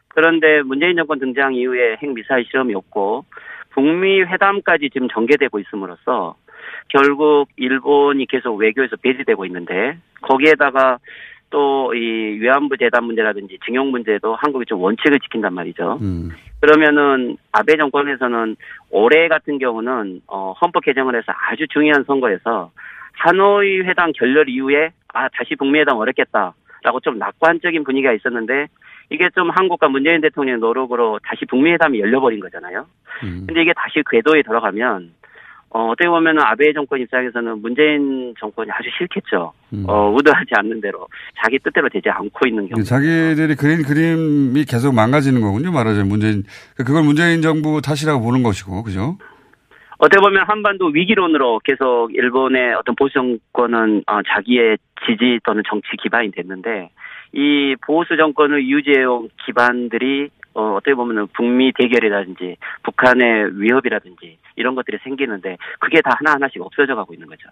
그런데 0.09 0.61
문재인 0.61 0.95
정권 0.95 1.17
등장 1.17 1.55
이후에 1.55 1.97
핵 1.99 2.13
미사일 2.13 2.45
실험이 2.45 2.75
없고 2.75 3.25
북미 3.71 4.21
회담까지 4.21 4.91
지금 4.93 5.07
전개되고 5.09 5.57
있음으로써 5.57 6.35
결국 6.89 7.47
일본이 7.55 8.27
계속 8.27 8.53
외교에서 8.53 8.97
배제되고 8.97 9.43
있는데 9.47 9.97
거기에다가 10.21 10.99
또 11.49 11.93
이 11.93 12.39
위안부 12.39 12.77
재단 12.77 13.05
문제라든지 13.05 13.57
징용 13.65 13.91
문제도 13.91 14.35
한국이 14.35 14.65
좀 14.65 14.81
원칙을 14.81 15.19
지킨단 15.19 15.53
말이죠. 15.53 15.97
음. 16.01 16.31
그러면은 16.59 17.37
아베 17.51 17.77
정권에서는 17.77 18.55
올해 18.89 19.27
같은 19.27 19.59
경우는 19.59 20.21
어 20.27 20.53
헌법 20.61 20.83
개정을 20.85 21.15
해서 21.15 21.31
아주 21.49 21.67
중요한 21.67 22.03
선거에서 22.03 22.71
하노이 23.13 23.81
회담 23.81 24.11
결렬 24.11 24.49
이후에 24.49 24.91
아 25.13 25.29
다시 25.29 25.55
북미 25.55 25.79
회담 25.79 25.97
어렵겠다라고 25.97 26.99
좀 27.03 27.17
낙관적인 27.19 27.83
분위기가 27.83 28.11
있었는데 28.13 28.67
이게 29.09 29.29
좀 29.35 29.49
한국과 29.49 29.87
문재인 29.87 30.21
대통령의 30.21 30.59
노력으로 30.59 31.19
다시 31.23 31.45
북미 31.45 31.71
회담이 31.71 31.99
열려버린 31.99 32.39
거잖아요. 32.39 32.85
음. 33.23 33.45
근데 33.47 33.61
이게 33.61 33.73
다시 33.73 34.03
궤도에 34.09 34.41
들어가면 34.41 35.11
어, 35.69 35.89
어떻게 35.89 36.07
보면은 36.07 36.41
아베 36.41 36.71
정권 36.73 37.01
입장에서는 37.01 37.61
문재인 37.61 38.33
정권이 38.39 38.69
아주 38.71 38.89
싫겠죠. 38.97 39.51
음. 39.73 39.83
어, 39.87 40.13
의도하지 40.15 40.51
않는 40.55 40.79
대로 40.81 41.07
자기 41.43 41.59
뜻대로 41.59 41.89
되지 41.89 42.09
않고 42.09 42.47
있는 42.47 42.67
경우. 42.69 42.79
예, 42.79 42.83
자기들이 42.83 43.55
그린 43.55 43.83
그림이 43.83 44.63
계속 44.65 44.93
망가지는 44.93 45.41
거군요. 45.41 45.71
말하자면 45.71 46.07
문재인 46.07 46.43
그걸 46.77 47.03
문재인 47.03 47.41
정부 47.41 47.81
탓이라고 47.81 48.21
보는 48.21 48.43
것이고 48.43 48.83
그죠? 48.83 49.17
어떻게 49.99 50.21
보면 50.21 50.45
한반도 50.47 50.87
위기론으로 50.87 51.59
계속 51.63 52.09
일본의 52.13 52.75
어떤 52.75 52.95
보수 52.95 53.13
정권은 53.13 54.03
어, 54.07 54.19
자기의 54.27 54.77
지지 55.05 55.39
또는 55.43 55.63
정치 55.67 55.87
기반이 56.01 56.31
됐는데 56.31 56.91
이 57.33 57.75
보수 57.85 58.15
정권을 58.15 58.67
유지해온 58.67 59.29
기반들이 59.45 60.29
어, 60.57 60.73
어떻게 60.73 60.95
보면 60.95 61.27
북미 61.33 61.71
대결이라든지 61.77 62.57
북한의 62.81 63.61
위협이라든지 63.61 64.39
이런 64.55 64.73
것들이 64.73 64.97
생기는데 65.03 65.55
그게 65.79 66.01
다 66.01 66.09
하나하나씩 66.17 66.59
없어져 66.63 66.95
가고 66.95 67.13
있는 67.13 67.27
거죠. 67.27 67.47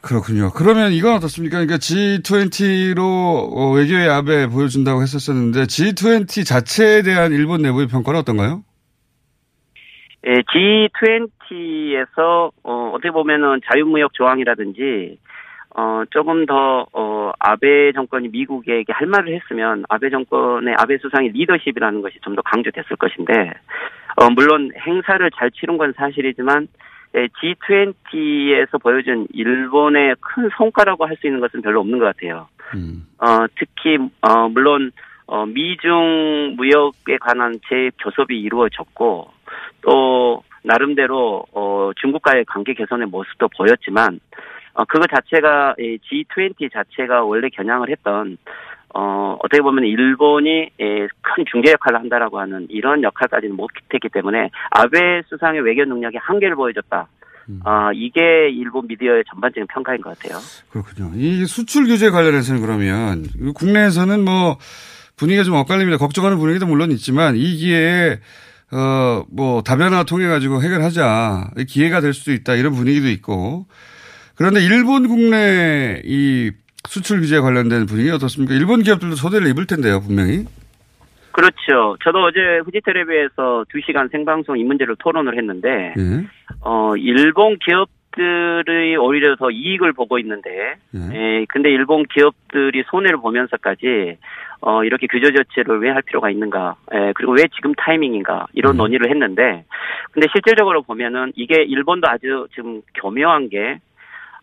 그렇군요. 0.00 0.50
그러면 0.54 0.92
이건 0.92 1.16
어떻습니까? 1.16 1.58
그러니까 1.58 1.76
G20로 1.76 3.00
어, 3.00 3.72
외교의 3.72 4.08
압에 4.08 4.46
보여준다고 4.48 5.02
했었었는데 5.02 5.64
G20 5.64 6.46
자체에 6.46 7.02
대한 7.02 7.32
일본 7.32 7.60
내부의 7.60 7.88
평가는 7.88 8.18
어떤가요? 8.20 8.64
예, 10.26 10.40
G20에서 10.40 12.50
어, 12.62 12.92
어떻게 12.94 13.10
보면은 13.10 13.60
자유무역 13.70 14.14
조항이라든지 14.14 15.18
어, 15.76 16.04
조금 16.10 16.46
더, 16.46 16.86
어, 16.92 17.32
아베 17.40 17.92
정권이 17.92 18.28
미국에게 18.28 18.92
할 18.92 19.08
말을 19.08 19.34
했으면 19.34 19.84
아베 19.88 20.08
정권의 20.08 20.74
아베 20.78 20.98
수상의 20.98 21.30
리더십이라는 21.32 22.00
것이 22.00 22.18
좀 22.22 22.36
더 22.36 22.42
강조됐을 22.42 22.96
것인데, 22.96 23.52
어, 24.16 24.30
물론 24.30 24.70
행사를 24.86 25.28
잘 25.36 25.50
치른 25.50 25.76
건 25.76 25.92
사실이지만, 25.96 26.68
예, 27.16 27.26
G20에서 27.28 28.80
보여준 28.82 29.26
일본의 29.32 30.16
큰 30.20 30.48
성과라고 30.56 31.06
할 31.06 31.16
수 31.16 31.26
있는 31.26 31.40
것은 31.40 31.62
별로 31.62 31.80
없는 31.80 31.98
것 31.98 32.04
같아요. 32.06 32.48
어, 33.18 33.46
특히, 33.56 33.98
어, 34.20 34.48
물론, 34.48 34.90
어, 35.26 35.46
미중 35.46 36.54
무역에 36.56 37.18
관한 37.20 37.58
재교섭이 37.68 38.38
이루어졌고, 38.40 39.30
또, 39.82 40.42
나름대로, 40.62 41.44
어, 41.52 41.90
중국과의 41.96 42.44
관계 42.46 42.74
개선의 42.74 43.06
모습도 43.08 43.48
보였지만, 43.56 44.18
어, 44.74 44.84
그거 44.84 45.06
자체가, 45.06 45.74
이 45.78 45.98
G20 45.98 46.72
자체가 46.72 47.24
원래 47.24 47.48
겨냥을 47.48 47.90
했던, 47.90 48.36
어, 48.94 49.36
어떻게 49.42 49.60
보면 49.60 49.84
일본이 49.84 50.70
예, 50.80 51.08
큰 51.22 51.44
중재 51.50 51.72
역할을 51.72 51.98
한다라고 51.98 52.38
하는 52.38 52.66
이런 52.70 53.02
역할까지는 53.02 53.56
못했기 53.56 54.08
때문에 54.12 54.50
아베 54.70 55.22
수상의 55.28 55.62
외교 55.62 55.84
능력이 55.84 56.16
한계를 56.18 56.54
보여줬다. 56.54 57.08
아, 57.64 57.90
이게 57.92 58.48
일본 58.50 58.86
미디어의 58.86 59.24
전반적인 59.30 59.66
평가인 59.66 60.00
것 60.00 60.16
같아요. 60.16 60.40
그렇군요. 60.70 61.10
이 61.16 61.44
수출 61.44 61.86
규제 61.86 62.10
관련해서는 62.10 62.62
그러면 62.62 63.24
국내에서는 63.54 64.24
뭐 64.24 64.56
분위기가 65.16 65.44
좀 65.44 65.54
엇갈립니다. 65.54 65.98
걱정하는 65.98 66.38
분위기도 66.38 66.66
물론 66.66 66.90
있지만 66.92 67.36
이 67.36 67.56
기회에 67.56 68.20
어, 68.72 69.24
뭐 69.30 69.62
다변화 69.62 70.04
통해 70.04 70.26
가지고 70.26 70.62
해결하자. 70.62 71.50
기회가 71.68 72.00
될 72.00 72.12
수도 72.12 72.32
있다. 72.32 72.54
이런 72.54 72.72
분위기도 72.72 73.08
있고. 73.08 73.66
그런데 74.36 74.60
일본 74.60 75.08
국내 75.08 76.00
이 76.04 76.50
수출 76.88 77.20
규제 77.20 77.40
관련된 77.40 77.86
분위기 77.86 78.10
어떻습니까? 78.10 78.54
일본 78.54 78.82
기업들도 78.82 79.14
소대를 79.16 79.48
입을 79.48 79.66
텐데요, 79.66 80.00
분명히. 80.00 80.44
그렇죠. 81.32 81.96
저도 82.04 82.22
어제 82.24 82.38
후지텔레비에서 82.64 83.64
2시간 83.72 84.10
생방송 84.12 84.56
이 84.58 84.64
문제를 84.64 84.94
토론을 84.98 85.36
했는데, 85.36 85.94
예. 85.98 86.26
어, 86.60 86.94
일본 86.96 87.56
기업들이 87.58 88.96
오히려 88.96 89.34
더 89.36 89.50
이익을 89.50 89.92
보고 89.94 90.18
있는데, 90.20 90.74
예, 91.12 91.44
근데 91.48 91.70
일본 91.70 92.04
기업들이 92.04 92.84
손해를 92.88 93.18
보면서까지, 93.18 94.16
어, 94.60 94.84
이렇게 94.84 95.08
규제 95.08 95.32
조치를 95.32 95.80
왜 95.80 95.90
할 95.90 96.02
필요가 96.02 96.30
있는가, 96.30 96.76
예, 96.94 97.12
그리고 97.16 97.32
왜 97.32 97.44
지금 97.56 97.74
타이밍인가, 97.74 98.46
이런 98.52 98.76
논의를 98.76 99.10
했는데, 99.10 99.64
근데 100.12 100.28
실질적으로 100.32 100.82
보면은 100.82 101.32
이게 101.34 101.62
일본도 101.64 102.06
아주 102.08 102.46
지금 102.54 102.80
교묘한 102.94 103.48
게, 103.48 103.80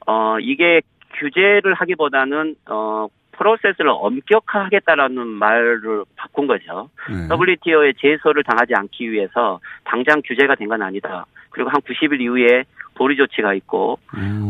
어, 0.08 0.38
이게 0.40 0.82
규제를 1.20 1.74
하기보다는, 1.74 2.56
어, 2.70 3.08
프로세스를 3.34 3.90
엄격화하겠다라는 3.90 5.26
말을 5.28 6.04
바꾼 6.16 6.46
거죠. 6.48 6.90
WTO에 7.32 7.94
제소를 7.98 8.44
당하지 8.44 8.74
않기 8.76 9.12
위해서 9.12 9.60
당장 9.84 10.22
규제가 10.24 10.56
된 10.56 10.68
건 10.68 10.82
아니다. 10.84 11.26
그리고 11.50 11.70
한 11.70 11.82
90일 11.82 12.22
이후에 12.22 12.64
보류 12.94 13.16
조치가 13.16 13.54
있고 13.56 13.98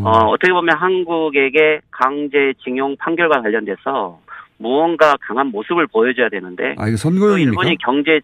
어, 0.06 0.10
어떻게 0.30 0.52
보면 0.52 0.76
한국에게 0.78 1.80
강제징용 1.92 2.98
판결과 2.98 3.42
관련돼서 3.42 4.20
무언가 4.58 5.16
강한 5.22 5.48
모습을 5.48 5.88
보여줘야 5.88 6.28
되는데 6.30 6.76
아, 6.78 6.90
또 6.90 6.98
선거용입니까? 6.98 7.50
일본이 7.50 7.78
경제 7.78 8.20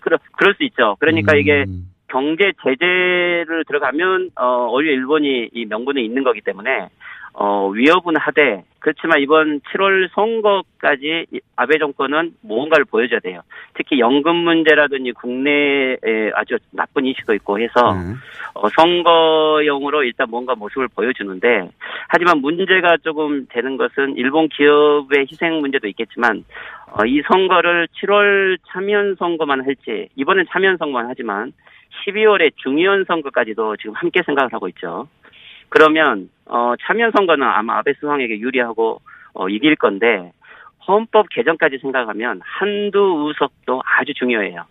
그럴 0.00 0.18
그럴 0.36 0.54
수 0.54 0.64
있죠. 0.64 0.96
그러니까 1.00 1.34
이게 1.34 1.64
경제 2.08 2.52
제재를 2.62 3.64
들어가면 3.66 4.30
어 4.36 4.68
오히려 4.70 4.92
일본이 4.92 5.50
이 5.52 5.64
명분이 5.66 6.04
있는 6.04 6.24
거기 6.24 6.40
때문에 6.40 6.88
어 7.34 7.68
위협은 7.68 8.16
하되 8.16 8.64
그렇지만 8.80 9.20
이번 9.20 9.60
7월 9.60 10.08
선거까지 10.14 11.26
이 11.32 11.40
아베 11.56 11.78
정권은 11.78 12.34
무언가를 12.42 12.84
보여줘야 12.84 13.20
돼요. 13.20 13.42
특히 13.74 13.98
연금 13.98 14.36
문제라든지 14.36 15.12
국내에 15.12 16.30
아주 16.34 16.58
나쁜 16.70 17.04
이슈도 17.06 17.34
있고 17.34 17.58
해서 17.58 17.94
어, 18.54 18.68
선거용으로 18.70 20.04
일단 20.04 20.28
뭔가 20.30 20.54
모습을 20.54 20.88
보여주는데 20.88 21.68
하지만 22.08 22.38
문제가 22.38 22.96
조금 23.02 23.46
되는 23.48 23.76
것은 23.76 24.16
일본 24.16 24.48
기업의 24.48 25.26
희생 25.30 25.60
문제도 25.60 25.86
있겠지만 25.88 26.44
어, 26.92 27.04
이 27.04 27.20
선거를 27.28 27.88
7월 28.00 28.58
참여연 28.68 29.16
선거만 29.16 29.64
할지 29.64 30.08
이번엔 30.16 30.46
참여연 30.50 30.76
선거만 30.78 31.06
하지만 31.08 31.52
12월에 32.06 32.52
중의원 32.56 33.04
선거까지도 33.04 33.76
지금 33.76 33.94
함께 33.94 34.22
생각을 34.24 34.52
하고 34.52 34.68
있죠. 34.68 35.08
그러면 35.68 36.30
어, 36.46 36.74
참여연 36.80 37.12
선거는 37.16 37.46
아마 37.46 37.78
아베 37.78 37.92
수상에게 37.94 38.38
유리하고 38.38 39.00
어, 39.34 39.48
이길 39.48 39.76
건데 39.76 40.32
헌법 40.86 41.28
개정까지 41.28 41.78
생각하면 41.78 42.40
한두 42.42 43.28
우석도 43.28 43.82
아주 43.84 44.14
중요해요. 44.14 44.64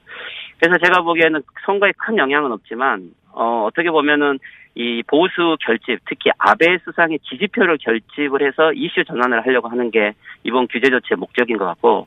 그래서 0.60 0.78
제가 0.84 1.02
보기에는 1.02 1.42
선거에 1.66 1.92
큰 1.98 2.18
영향은 2.18 2.52
없지만 2.52 3.12
어, 3.32 3.66
어떻게 3.68 3.92
보면은 3.92 4.40
이 4.80 5.02
보수 5.08 5.58
결집, 5.66 6.00
특히 6.08 6.30
아베 6.38 6.78
수상의 6.86 7.18
지지표를 7.28 7.80
결집을 7.82 8.46
해서 8.46 8.72
이슈 8.74 9.04
전환을 9.06 9.44
하려고 9.44 9.70
하는 9.70 9.90
게 9.90 10.14
이번 10.44 10.68
규제 10.68 10.88
조치의 10.90 11.18
목적인 11.18 11.58
것 11.58 11.66
같고. 11.66 12.06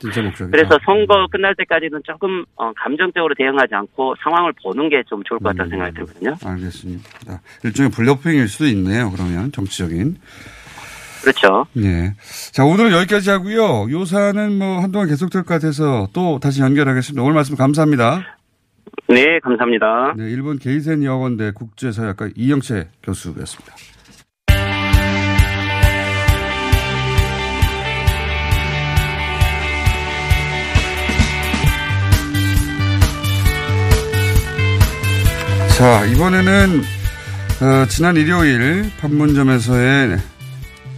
그래서 0.51 0.79
선거 0.85 1.27
끝날 1.29 1.53
때까지는 1.55 1.99
조금 2.05 2.45
어, 2.55 2.71
감정적으로 2.73 3.35
대응하지 3.35 3.75
않고 3.75 4.15
상황을 4.23 4.53
보는 4.63 4.87
게 4.89 5.01
좀 5.11 5.21
좋을 5.23 5.39
것 5.39 5.49
같다는 5.49 5.71
생각이 5.71 5.93
들거든요. 5.95 6.35
알겠습니다. 6.45 7.41
일종의 7.65 7.91
블러핑일 7.91 8.47
수도 8.47 8.65
있네요. 8.67 9.11
그러면 9.11 9.51
정치적인. 9.51 10.15
그렇죠. 11.23 11.65
예. 11.77 12.13
자, 12.51 12.63
오늘은 12.63 12.91
여기까지 12.91 13.29
하고요. 13.29 13.91
요 13.91 14.05
사안은 14.05 14.57
뭐 14.57 14.79
한동안 14.79 15.07
계속될 15.09 15.43
것 15.43 15.53
같아서 15.55 16.07
또 16.13 16.39
다시 16.39 16.61
연결하겠습니다. 16.61 17.21
오늘 17.21 17.33
말씀 17.35 17.55
감사합니다. 17.57 18.37
네, 19.07 19.39
감사합니다. 19.39 20.13
네, 20.17 20.29
일본 20.31 20.57
게이센 20.57 21.03
여건대 21.03 21.51
국제사회학과 21.51 22.29
이영채 22.35 22.87
교수였습니다. 23.03 23.75
자, 35.77 36.05
이번에는 36.05 36.81
어, 37.61 37.85
지난 37.87 38.15
일요일 38.15 38.91
판문점에서의 38.99 40.17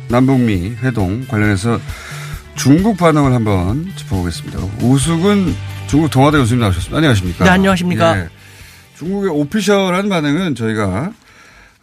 남북미 0.09 0.75
회동 0.81 1.25
관련해서 1.27 1.79
중국 2.55 2.97
반응을 2.97 3.33
한번 3.33 3.85
짚어보겠습니다. 3.95 4.59
우숙은 4.81 5.72
중국 5.93 6.09
동아대 6.09 6.39
교수님 6.39 6.59
나오셨습니다. 6.61 6.97
안녕하십니까? 6.97 7.43
네, 7.43 7.49
안녕하십니까? 7.51 8.17
예. 8.17 8.29
중국의 8.97 9.29
오피셜한 9.29 10.09
반응은 10.09 10.55
저희가 10.55 11.13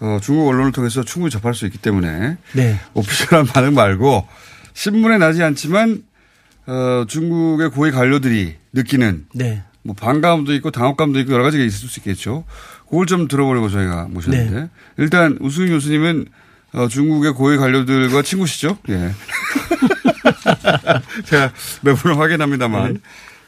어, 0.01 0.19
중국 0.21 0.49
언론을 0.49 0.73
통해서 0.73 1.05
충분히 1.05 1.31
접할 1.31 1.55
수 1.55 1.65
있기 1.67 1.79
때문에 1.79 2.37
네. 2.55 2.81
오피셜한 2.95 3.47
반응 3.47 3.75
말고 3.75 4.27
신문에 4.75 5.19
나지 5.19 5.45
않지만 5.45 6.03
어, 6.67 7.05
중국의 7.07 7.71
고위 7.71 7.93
관료들이 7.93 8.57
느끼는 8.73 9.27
네. 9.33 9.63
뭐 9.85 9.95
반감도 9.95 10.55
있고 10.55 10.73
당혹감도 10.73 11.21
있고 11.21 11.33
여러 11.33 11.45
가지가 11.45 11.63
있을 11.63 11.89
수 11.89 12.01
있겠죠. 12.01 12.43
그걸 12.89 13.07
좀 13.07 13.29
들어보려고 13.29 13.69
저희가 13.69 14.09
모셨는데 14.11 14.61
네. 14.61 14.71
일단 14.97 15.39
우승 15.41 15.69
교수님은 15.69 16.27
어, 16.73 16.89
중국의 16.89 17.35
고위 17.35 17.57
관료들과 17.59 18.23
친구시죠? 18.23 18.77
예. 18.89 19.13
제가 21.25 21.53
매번 21.83 22.17
확인합니다만 22.17 22.95
네. 22.95 23.01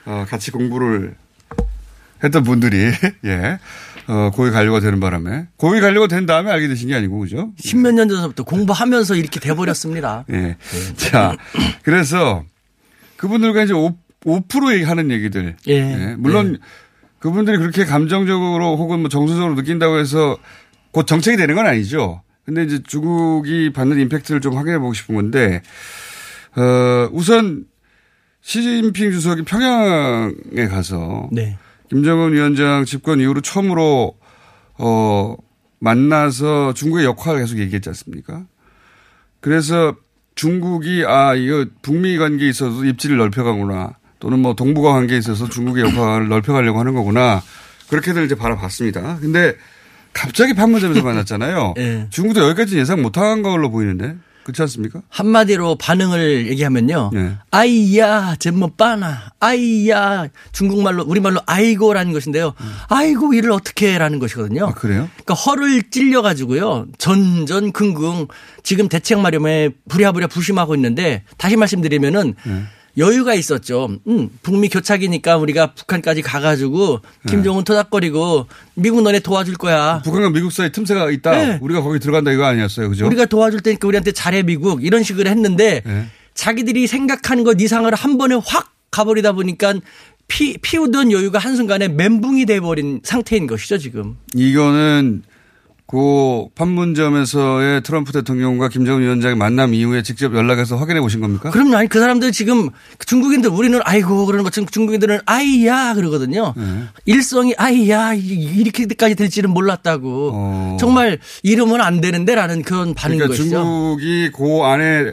어, 0.05 0.26
같이 0.28 0.50
공부를 0.50 1.14
했던 2.22 2.42
분들이 2.44 2.90
예. 3.24 3.59
어, 4.09 4.30
고위 4.34 4.50
관료가 4.50 4.80
되는 4.80 4.98
바람에 5.00 5.48
고위 5.57 5.80
관료가 5.80 6.09
된 6.09 6.26
다음에 6.26 6.50
알게 6.50 6.68
되신 6.68 6.88
게 6.88 6.94
아니고 6.94 7.20
그죠? 7.20 7.53
십몇 7.59 7.94
년 7.94 8.09
전부터 8.09 8.44
공부하면서 8.44 9.14
이렇게 9.16 9.38
돼버렸습니다. 9.40 10.24
예. 10.32 10.57
자, 10.96 11.36
그래서 11.82 12.44
그분들과 13.16 13.62
이제 13.62 13.72
5, 13.72 13.96
5% 14.24 14.84
하는 14.84 15.11
얘기들. 15.11 15.57
예. 15.68 16.16
물론 16.18 16.59
그분들이 17.20 17.59
그렇게 17.59 17.84
감정적으로 17.84 18.76
혹은 18.76 19.00
뭐 19.00 19.09
정서적으로 19.09 19.55
느낀다고 19.55 19.98
해서 19.98 20.36
곧 20.90 21.07
정책이 21.07 21.36
되는 21.36 21.55
건 21.55 21.66
아니죠. 21.66 22.22
근데 22.44 22.64
이제 22.64 22.82
중국이 22.82 23.72
받는 23.72 24.00
임팩트를 24.00 24.40
좀 24.40 24.57
확인해 24.57 24.78
보고 24.80 24.92
싶은 24.92 25.14
건데, 25.14 25.62
어, 26.57 27.09
우선 27.12 27.64
시진핑 28.43 29.12
주석이 29.12 29.43
평양에 29.43 30.68
가서 30.68 31.28
네. 31.32 31.57
김정은 31.88 32.32
위원장 32.32 32.84
집권 32.84 33.20
이후로 33.20 33.40
처음으로 33.40 34.16
어 34.78 35.36
만나서 35.78 36.74
중국의 36.74 37.05
역할을 37.05 37.40
계속 37.40 37.59
얘기했지 37.59 37.88
않습니까? 37.88 38.45
그래서 39.40 39.95
중국이 40.34 41.05
아 41.07 41.34
이거 41.34 41.66
북미 41.82 42.16
관계에 42.18 42.49
있어서 42.49 42.84
입지를 42.84 43.16
넓혀가구나 43.18 43.99
또는 44.18 44.38
뭐 44.38 44.55
동북아 44.55 44.93
관계에 44.93 45.18
있어서 45.18 45.49
중국의 45.49 45.84
역할을 45.84 46.28
넓혀가려고 46.28 46.78
하는 46.78 46.95
거구나 46.95 47.43
그렇게들 47.88 48.24
이제 48.24 48.34
바라봤습니다. 48.34 49.18
근데 49.20 49.55
갑자기 50.12 50.55
판문점에서 50.55 51.03
만났잖아요. 51.03 51.74
예. 51.78 52.07
중국도 52.11 52.40
여기까지 52.49 52.78
예상 52.78 53.03
못한 53.03 53.43
걸로 53.43 53.70
보이는데 53.70 54.16
그렇지 54.45 54.62
않습니까? 54.62 55.03
한마디로 55.09 55.76
반응을 55.76 56.49
얘기하면요. 56.49 57.11
네. 57.12 57.36
아이야, 57.51 58.36
잼뭐 58.38 58.72
빠나. 58.76 59.32
아이야, 59.40 60.28
중국말로, 60.53 61.05
우리말로 61.05 61.40
아이고라는 61.47 62.12
것인데요. 62.12 62.55
아이고, 62.88 63.34
이를 63.34 63.53
어떻게 63.53 63.97
라는 63.99 64.18
것이거든요. 64.18 64.66
아, 64.66 64.74
그래요? 64.74 65.09
그러니까 65.14 65.34
허를 65.34 65.90
찔려 65.90 66.22
가지고요. 66.22 66.86
전전 66.99 67.72
긍긍 67.72 68.26
지금 68.62 68.88
대책 68.88 69.20
마련에 69.20 69.70
부랴부랴 69.88 70.26
부심하고 70.28 70.74
있는데 70.74 71.24
다시 71.36 71.57
말씀드리면은 71.57 72.34
네. 72.45 72.62
여유가 72.99 73.34
있었죠. 73.34 73.88
음, 74.07 74.28
북미 74.43 74.68
교착이니까 74.68 75.38
우리가 75.38 75.74
북한까지 75.74 76.22
가가지고 76.22 77.01
김정은 77.28 77.64
토닥거리고 77.64 78.47
미국 78.74 79.03
너네 79.03 79.20
도와줄 79.20 79.55
거야. 79.55 80.03
북한과 80.05 80.30
미국 80.30 80.53
사이 80.53 80.70
틈새가 80.70 81.11
있다. 81.11 81.30
네. 81.30 81.59
우리가 81.62 81.80
거기 81.82 81.99
들어간다 81.99 82.32
이거 82.32 82.45
아니었어요, 82.45 82.88
그죠? 82.90 83.07
우리가 83.07 83.26
도와줄 83.26 83.61
테니까 83.61 83.88
우리한테 83.88 84.12
잘해 84.12 84.43
미국 84.43 84.84
이런 84.84 85.03
식으로 85.03 85.30
했는데 85.30 85.82
네. 85.84 86.07
자기들이 86.34 86.86
생각하는 86.86 87.45
것 87.45 87.61
이상을 87.61 87.93
한 87.95 88.18
번에 88.18 88.34
확 88.45 88.72
가버리다 88.90 89.32
보니까 89.32 89.74
피, 90.28 90.57
피우던 90.59 91.12
여유가 91.12 91.38
한순간에 91.38 91.88
멘붕이 91.88 92.47
돼버린 92.47 93.01
상태인 93.05 93.47
것이죠 93.47 93.78
지금. 93.78 94.16
이거는 94.34 95.22
그 95.86 96.46
판문점에서의 96.54 97.82
트럼프 97.82 98.12
대통령과 98.12 98.68
김정은 98.68 99.02
위원장의 99.02 99.36
만남 99.36 99.74
이후에 99.74 100.02
직접 100.02 100.34
연락해서 100.34 100.76
확인해 100.76 101.00
보신 101.00 101.20
겁니까? 101.20 101.50
그럼요. 101.50 101.76
아니 101.76 101.88
그 101.88 102.00
사람들 102.00 102.32
지금 102.32 102.70
중국인들 103.04 103.50
우리는 103.50 103.78
아이고 103.84 104.24
그러는 104.24 104.42
것처럼 104.42 104.68
중국인들은 104.68 105.20
아이야 105.26 105.92
그러거든요. 105.94 106.54
네. 106.56 106.84
일성이 107.04 107.54
아이야 107.58 108.14
이렇게까지 108.14 109.16
될지는 109.16 109.50
몰랐다고. 109.50 110.78
정말 110.80 111.18
이러면 111.42 111.82
안 111.82 112.00
되는데라는 112.00 112.62
그런 112.62 112.94
반응인 112.94 113.22
어. 113.22 113.26
그러니까 113.26 113.42
것이죠. 113.42 113.56
중국이 113.56 114.30
그 114.34 114.62
안에 114.62 115.12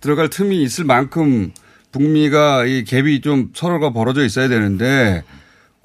들어갈 0.00 0.30
틈이 0.30 0.62
있을 0.62 0.84
만큼 0.84 1.50
북미가 1.92 2.66
이 2.66 2.84
갭이 2.84 3.22
좀 3.22 3.50
서로가 3.52 3.92
벌어져 3.92 4.24
있어야 4.24 4.46
되는데 4.48 5.24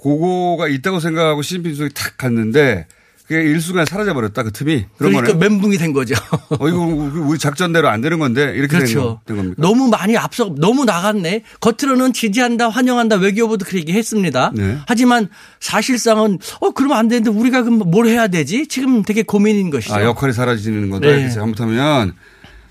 그거가 0.01 0.67
있다고 0.67 0.99
생각하고 0.99 1.41
시진핑 1.41 1.71
주석이 1.71 1.93
탁 1.95 2.15
갔는데 2.17 2.85
그게 3.27 3.41
일순간에 3.41 3.85
사라져 3.85 4.13
버렸다 4.13 4.43
그 4.43 4.51
틈이 4.51 4.85
그런 4.97 5.11
그러니까 5.13 5.33
거네. 5.33 5.49
멘붕이 5.49 5.77
된 5.77 5.93
거죠. 5.93 6.13
어 6.59 6.67
이거 6.67 6.79
우리 6.79 7.39
작전대로 7.39 7.89
안 7.89 7.99
되는 8.01 8.19
건데 8.19 8.53
이렇게 8.55 8.67
된, 8.67 8.79
그렇죠. 8.81 9.01
거, 9.01 9.21
된 9.25 9.37
겁니까? 9.37 9.55
너무 9.61 9.87
많이 9.89 10.15
앞서 10.15 10.53
너무 10.57 10.85
나갔네. 10.85 11.41
겉으로는 11.59 12.13
지지한다, 12.13 12.69
환영한다 12.69 13.15
외교부도 13.15 13.65
그렇게 13.65 13.79
얘기했습니다. 13.79 14.51
네. 14.55 14.77
하지만 14.87 15.27
사실상은 15.59 16.37
어 16.61 16.69
그러면 16.71 16.97
안 16.97 17.07
되는데 17.07 17.31
우리가 17.31 17.63
그럼 17.63 17.79
뭘 17.89 18.05
해야 18.05 18.27
되지? 18.27 18.67
지금 18.67 19.01
되게 19.01 19.23
고민인 19.23 19.71
것이죠. 19.71 19.95
아, 19.95 20.03
역할이 20.03 20.31
사라지는 20.31 20.91
거다. 20.91 21.07
네. 21.07 21.29
잘못하면 21.29 22.13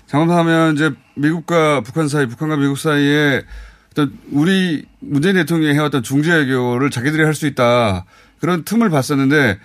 잘못하면 0.07 0.75
이제 0.75 0.91
미국과 1.15 1.81
북한 1.81 2.07
사이, 2.07 2.27
북한과 2.27 2.55
미국 2.55 2.77
사이에 2.77 3.43
어떤 3.91 4.13
우리 4.31 4.85
문재인 4.99 5.35
대통령이 5.35 5.73
해왔던 5.73 6.03
중재 6.03 6.31
외교를 6.33 6.89
자기들이 6.91 7.23
할 7.23 7.33
수 7.33 7.45
있다 7.47 8.05
그런 8.39 8.63
틈을 8.63 8.89
봤었는데 8.89 9.57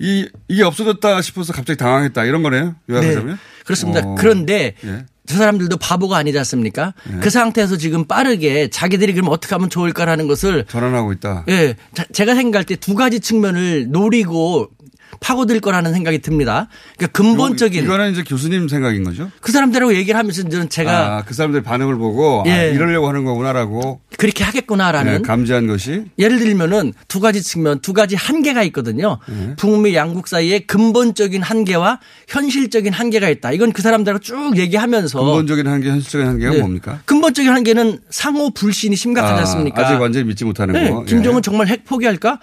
이 0.00 0.26
이게 0.48 0.62
없어졌다 0.64 1.20
싶어서 1.22 1.52
갑자기 1.52 1.76
당황했다 1.76 2.24
이런 2.24 2.42
거네요. 2.42 2.74
요약하자면. 2.88 3.38
그렇습니다. 3.64 4.00
어. 4.04 4.14
그런데 4.18 4.74
예. 4.84 5.04
저 5.26 5.36
사람들도 5.36 5.76
바보가 5.76 6.16
아니지 6.16 6.36
않습니까? 6.38 6.92
그 7.20 7.30
상태에서 7.30 7.76
지금 7.76 8.04
빠르게 8.06 8.68
자기들이 8.68 9.12
그럼 9.12 9.28
어떻게 9.28 9.54
하면 9.54 9.70
좋을까라는 9.70 10.26
것을 10.26 10.64
전환하고 10.68 11.12
있다. 11.12 11.44
예, 11.48 11.76
자- 11.94 12.04
제가 12.12 12.34
생각할 12.34 12.64
때 12.64 12.74
두 12.74 12.94
가지 12.96 13.20
측면을 13.20 13.90
노리고 13.90 14.70
파고들 15.18 15.60
거라는 15.60 15.92
생각이 15.92 16.20
듭니다. 16.20 16.68
그러니까 16.96 17.18
근본적인 17.18 17.84
이거는 17.84 18.12
이제 18.12 18.22
교수님 18.22 18.68
생각인 18.68 19.02
거죠. 19.04 19.30
그 19.40 19.50
사람들하고 19.50 19.94
얘기를 19.94 20.18
하면서 20.18 20.48
저는 20.48 20.68
제가 20.68 21.16
아, 21.16 21.22
그 21.24 21.34
사람들 21.34 21.62
반응을 21.62 21.96
보고 21.96 22.44
아, 22.46 22.48
예. 22.48 22.70
이러려고 22.72 23.08
하는 23.08 23.24
거구나라고 23.24 24.00
그렇게 24.16 24.44
하겠구나라는 24.44 25.12
네, 25.12 25.22
감지한 25.22 25.66
것이 25.66 26.04
예를 26.18 26.38
들면은 26.38 26.92
두 27.08 27.20
가지 27.20 27.42
측면, 27.42 27.80
두 27.80 27.92
가지 27.92 28.14
한계가 28.14 28.62
있거든요. 28.64 29.18
네. 29.28 29.54
북미 29.56 29.94
양국 29.94 30.28
사이에 30.28 30.60
근본적인 30.60 31.42
한계와 31.42 32.00
현실적인 32.28 32.92
한계가 32.92 33.28
있다. 33.28 33.52
이건 33.52 33.72
그 33.72 33.82
사람들하고 33.82 34.20
쭉 34.22 34.56
얘기하면서 34.56 35.18
근본적인 35.18 35.66
한계, 35.66 35.88
현실적인 35.90 36.26
한계가 36.26 36.52
네. 36.52 36.60
뭡니까? 36.60 37.00
근본적인 37.04 37.50
한계는 37.50 38.00
상호 38.10 38.50
불신이 38.50 38.96
심각하지 38.96 39.32
아, 39.32 39.38
않습니까? 39.38 39.86
아직 39.86 40.00
완전히 40.00 40.26
믿지 40.26 40.44
못하는 40.44 40.74
네, 40.74 40.90
거. 40.90 41.04
김정은 41.04 41.38
예. 41.38 41.40
정말 41.42 41.66
핵 41.68 41.84
포기할까? 41.84 42.38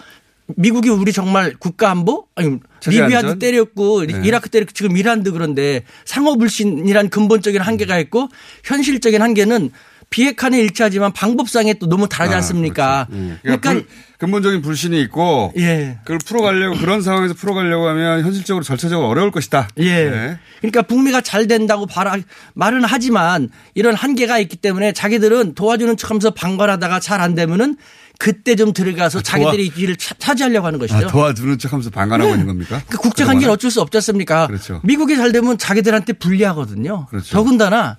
미국이 0.56 0.90
우리 0.90 1.12
정말 1.12 1.54
국가 1.60 1.92
안보? 1.92 2.26
아니 2.36 2.58
리비아도? 2.86 3.38
때렸고 3.40 4.06
네. 4.06 4.22
이라크 4.24 4.50
때렸고 4.50 4.72
지금 4.74 4.96
이란도 4.96 5.34
그런데 5.34 5.84
상호 6.06 6.38
불신이란 6.38 7.10
근본적인 7.10 7.62
한계가 7.62 8.00
있고 8.00 8.30
현실적인 8.64 9.22
한계는 9.22 9.72
비핵화는 10.10 10.58
일치하지만 10.60 11.12
방법상에 11.12 11.74
또 11.74 11.88
너무 11.88 12.08
다르지 12.08 12.34
아, 12.34 12.38
않습니까? 12.38 13.08
그러니까, 13.10 13.40
그러니까 13.44 13.72
불- 13.74 13.88
근본적인 14.20 14.62
불신이 14.62 15.00
있고 15.02 15.52
예. 15.58 15.98
그걸 16.06 16.18
풀어가려고 16.26 16.78
그런 16.78 17.02
상황에서 17.02 17.34
풀어가려고 17.34 17.88
하면 17.90 18.24
현실적으로 18.24 18.64
절차적으로 18.64 19.10
어려울 19.10 19.32
것이다. 19.32 19.68
예. 19.80 20.06
네. 20.10 20.40
그러니까 20.60 20.84
북미가 20.84 21.20
잘 21.22 21.46
된다고 21.48 21.86
바라, 21.86 22.16
말은 22.54 22.86
하지만 22.86 23.50
이런 23.76 23.96
한계가 23.96 24.40
있기 24.40 24.56
때문에 24.56 24.94
자기들은 24.94 25.56
도와주는 25.56 25.98
척하면서 25.98 26.32
방관하다가 26.32 27.02
잘 27.02 27.20
안 27.20 27.36
되면은 27.36 27.76
그때 28.20 28.56
좀 28.56 28.74
들어가서 28.74 29.20
아, 29.20 29.22
도와- 29.22 29.52
자기들이 29.52 29.70
길을 29.70 29.96
차, 29.98 30.16
차지하려고 30.18 30.66
하는 30.68 30.80
것이죠. 30.80 30.98
아, 30.98 31.08
도와주는 31.08 31.58
척하면서 31.60 31.90
방관하고 31.92 32.32
있는 32.32 32.48
겁니까? 32.48 32.82
그 32.90 32.98
국제 32.98 33.24
관계는 33.26 33.54
어쩔 33.54 33.70
수 33.70 33.82
없지 33.82 33.98
않습니까? 33.98 34.48
그렇죠. 34.48 34.82
미국이 34.84 35.16
잘 35.16 35.32
되면 35.32 35.58
자기들한테 35.58 36.14
불리하거든요. 36.14 37.06
그렇죠. 37.08 37.32
더군다나 37.32 37.98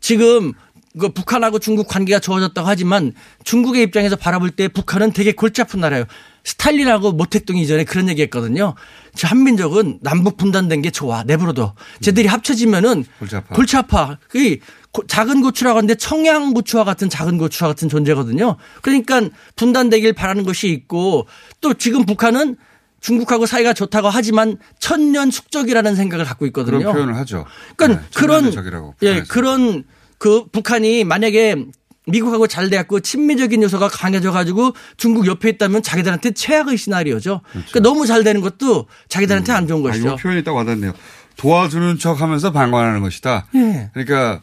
지금 0.00 0.52
그 0.98 1.08
북한하고 1.08 1.58
중국 1.58 1.88
관계가 1.88 2.20
좋아졌다고 2.20 2.68
하지만 2.68 3.12
중국의 3.44 3.82
입장에서 3.82 4.14
바라볼 4.16 4.50
때 4.50 4.68
북한은 4.68 5.12
되게 5.12 5.32
골치 5.32 5.60
아픈 5.60 5.80
나라예요. 5.80 6.04
스탈린하고 6.44 7.12
모택동 7.12 7.56
이전에 7.56 7.84
그런 7.84 8.08
얘기 8.08 8.22
했거든요. 8.22 8.74
저 9.16 9.26
한민족은 9.28 10.00
남북 10.02 10.36
분단된 10.36 10.82
게 10.82 10.90
좋아. 10.90 11.24
내버려둬. 11.24 11.74
쟤들이 12.00 12.28
합쳐지면은 12.28 13.04
골치 13.18 13.36
아파. 13.36 13.54
골치 13.54 13.76
아파. 13.76 14.18
그 14.28 14.58
작은 15.08 15.42
고추라고 15.42 15.78
하는데 15.78 15.94
청양고추와 15.94 16.84
같은 16.84 17.08
작은 17.08 17.38
고추와 17.38 17.70
같은 17.70 17.88
존재거든요. 17.88 18.56
그러니까 18.82 19.22
분단되길 19.56 20.12
바라는 20.12 20.44
것이 20.44 20.68
있고 20.68 21.26
또 21.60 21.74
지금 21.74 22.06
북한은 22.06 22.56
중국하고 23.00 23.44
사이가 23.44 23.74
좋다고 23.74 24.08
하지만 24.08 24.56
천년 24.78 25.30
숙적이라는 25.30 25.94
생각을 25.94 26.24
갖고 26.24 26.46
있거든요. 26.46 26.78
그런 26.78 26.92
표현을 26.94 27.16
하죠. 27.18 27.44
그러니까 27.76 28.00
네, 28.00 28.08
그런 28.14 28.42
천년적이라고 28.44 28.94
예. 29.02 29.22
그런 29.22 29.84
그 30.18 30.46
북한이 30.46 31.04
만약에 31.04 31.66
미국하고 32.06 32.46
잘 32.46 32.70
돼갖고 32.70 33.00
친미적인 33.00 33.62
요소가 33.62 33.88
강해져 33.88 34.30
가지고 34.30 34.74
중국 34.96 35.26
옆에 35.26 35.48
있다면 35.50 35.82
자기들한테 35.82 36.32
최악의 36.32 36.76
시나리오죠. 36.76 37.40
그러니까 37.50 37.80
너무 37.80 38.06
잘 38.06 38.24
되는 38.24 38.40
것도 38.40 38.86
자기들한테 39.08 39.52
안 39.52 39.66
좋은 39.66 39.80
아, 39.80 39.90
것이죠. 39.90 40.06
이거 40.08 40.16
표현이 40.16 40.44
딱 40.44 40.54
와닿네요. 40.54 40.92
도와주는 41.36 41.98
척 41.98 42.20
하면서 42.20 42.52
방관하는 42.52 43.00
것이다. 43.00 43.46
예. 43.54 43.90
그러니까 43.92 44.40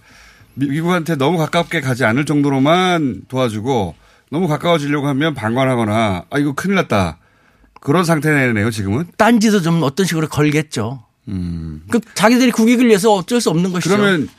미- 0.56 0.68
미국한테 0.68 1.16
너무 1.16 1.38
가깝게 1.38 1.82
가지 1.82 2.06
않을 2.06 2.26
정도로만 2.26 3.24
도와주고 3.28 3.96
너무 4.32 4.48
가까워지려고 4.48 5.08
하면 5.08 5.34
방관하거나 5.34 6.26
아, 6.30 6.38
이거 6.40 6.54
큰일 6.54 6.76
났다. 6.76 7.18
그런 7.82 8.04
상태네요, 8.06 8.70
지금은. 8.72 9.06
딴지도 9.18 9.62
좀 9.62 9.82
어떤 9.84 10.06
식으로 10.06 10.28
걸겠죠. 10.28 11.04
그 11.90 12.00
자기들이 12.14 12.52
국익을 12.52 12.86
위해서 12.88 13.14
어쩔 13.14 13.40
수 13.42 13.50
없는 13.50 13.72
것이죠. 13.72 13.94
음. 13.96 13.98
그러면 13.98 14.30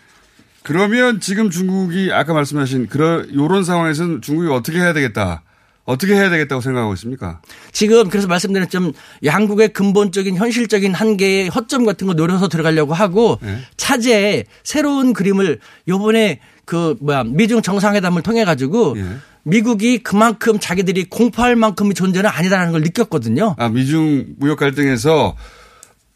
그러면 0.62 1.20
지금 1.20 1.50
중국이 1.50 2.12
아까 2.12 2.32
말씀하신 2.34 2.86
그런 2.88 3.32
요런 3.34 3.64
상황에서는 3.64 4.22
중국이 4.22 4.48
어떻게 4.48 4.78
해야 4.78 4.92
되겠다. 4.92 5.42
어떻게 5.84 6.14
해야 6.14 6.30
되겠다고 6.30 6.60
생각하고 6.60 6.94
있습니까? 6.94 7.40
지금 7.72 8.08
그래서 8.08 8.28
말씀드린 8.28 8.68
좀 8.68 8.92
양국의 9.24 9.72
근본적인 9.72 10.36
현실적인 10.36 10.94
한계의 10.94 11.48
허점 11.48 11.84
같은 11.84 12.06
거 12.06 12.14
노려서 12.14 12.48
들어가려고 12.48 12.94
하고 12.94 13.38
네. 13.42 13.58
차제에 13.76 14.44
새로운 14.62 15.12
그림을 15.12 15.58
요번에 15.88 16.40
그 16.64 16.96
뭐야 17.00 17.24
미중 17.24 17.62
정상회담을 17.62 18.22
통해 18.22 18.44
가지고 18.44 18.94
예. 18.96 19.04
미국이 19.44 19.98
그만큼 19.98 20.60
자기들이 20.60 21.04
공포할 21.04 21.56
만큼의 21.56 21.94
존재는 21.94 22.30
아니다라는 22.30 22.72
걸 22.72 22.82
느꼈거든요. 22.82 23.56
아, 23.58 23.68
미중 23.68 24.36
무역 24.38 24.58
갈등에서 24.58 25.36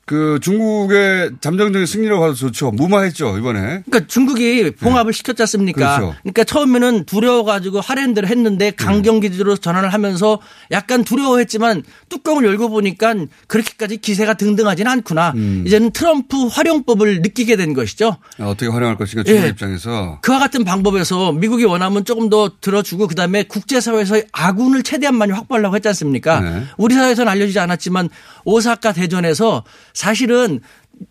그 0.06 0.38
중국의 0.40 1.32
잠정적인 1.40 1.84
승리라고 1.84 2.20
봐도 2.20 2.34
좋죠. 2.34 2.70
무마했죠, 2.70 3.38
이번에. 3.38 3.82
그러니까 3.84 4.06
중국이 4.06 4.70
봉합을 4.76 5.12
시켰지 5.12 5.42
않습니까? 5.42 5.80
네. 5.80 5.96
그렇죠. 5.96 6.16
그러니까 6.22 6.44
처음에는 6.44 7.04
두려워가지고 7.06 7.80
하랜드를 7.80 8.28
했는데 8.28 8.70
강경기지로 8.70 9.56
전환을 9.56 9.92
하면서 9.92 10.38
약간 10.70 11.02
두려워했지만 11.02 11.82
뚜껑을 12.08 12.44
열고 12.44 12.68
보니까 12.68 13.16
그렇게까지 13.48 13.96
기세가 13.96 14.34
등등하지는 14.34 14.88
않구나. 14.92 15.32
음. 15.34 15.64
이제는 15.66 15.90
트럼프 15.90 16.46
활용법을 16.46 17.22
느끼게 17.22 17.56
된 17.56 17.74
것이죠. 17.74 18.16
아, 18.38 18.44
어떻게 18.44 18.68
활용할 18.68 18.96
것인가 18.96 19.24
중국 19.24 19.42
예. 19.42 19.48
입장에서. 19.48 20.20
그와 20.22 20.38
같은 20.38 20.62
방법에서 20.62 21.32
미국이 21.32 21.64
원하면 21.64 22.04
조금 22.04 22.30
더 22.30 22.52
들어주고 22.60 23.08
그다음에 23.08 23.42
국제사회에서 23.42 24.20
아군을 24.30 24.84
최대한 24.84 25.16
많이 25.16 25.32
확보하려고 25.32 25.74
했지 25.74 25.88
않습니까? 25.88 26.38
네. 26.38 26.62
우리 26.76 26.94
사회에서는 26.94 27.28
알려지지 27.28 27.58
않았지만 27.58 28.08
오사카 28.44 28.92
대전에서 28.92 29.64
사실은 29.96 30.60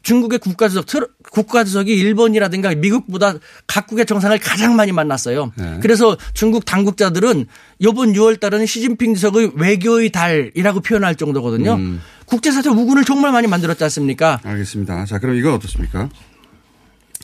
중국의 0.04 0.38
국가주석, 0.40 0.86
국가주석이 1.32 1.92
일본이라든가 1.92 2.74
미국보다 2.76 3.34
각국의 3.66 4.06
정상을 4.06 4.38
가장 4.40 4.76
많이 4.76 4.92
만났어요. 4.92 5.52
네. 5.56 5.80
그래서 5.82 6.16
중국 6.36 6.66
당국자들은 6.66 7.48
이번 7.80 8.14
6월 8.14 8.40
달은 8.40 8.68
시진핑 8.68 9.16
주석의 9.16 9.54
외교의 9.56 10.12
달이라고 10.12 10.82
표현할 10.82 11.16
정도거든요. 11.16 11.74
음. 11.74 12.02
국제사회 12.26 12.70
우군을 12.70 13.06
정말 13.06 13.32
많이 13.32 13.48
만들었지 13.48 13.84
않습니까? 13.86 14.40
알겠습니다. 14.44 15.06
자, 15.06 15.18
그럼 15.18 15.36
이건 15.36 15.54
어떻습니까? 15.54 16.10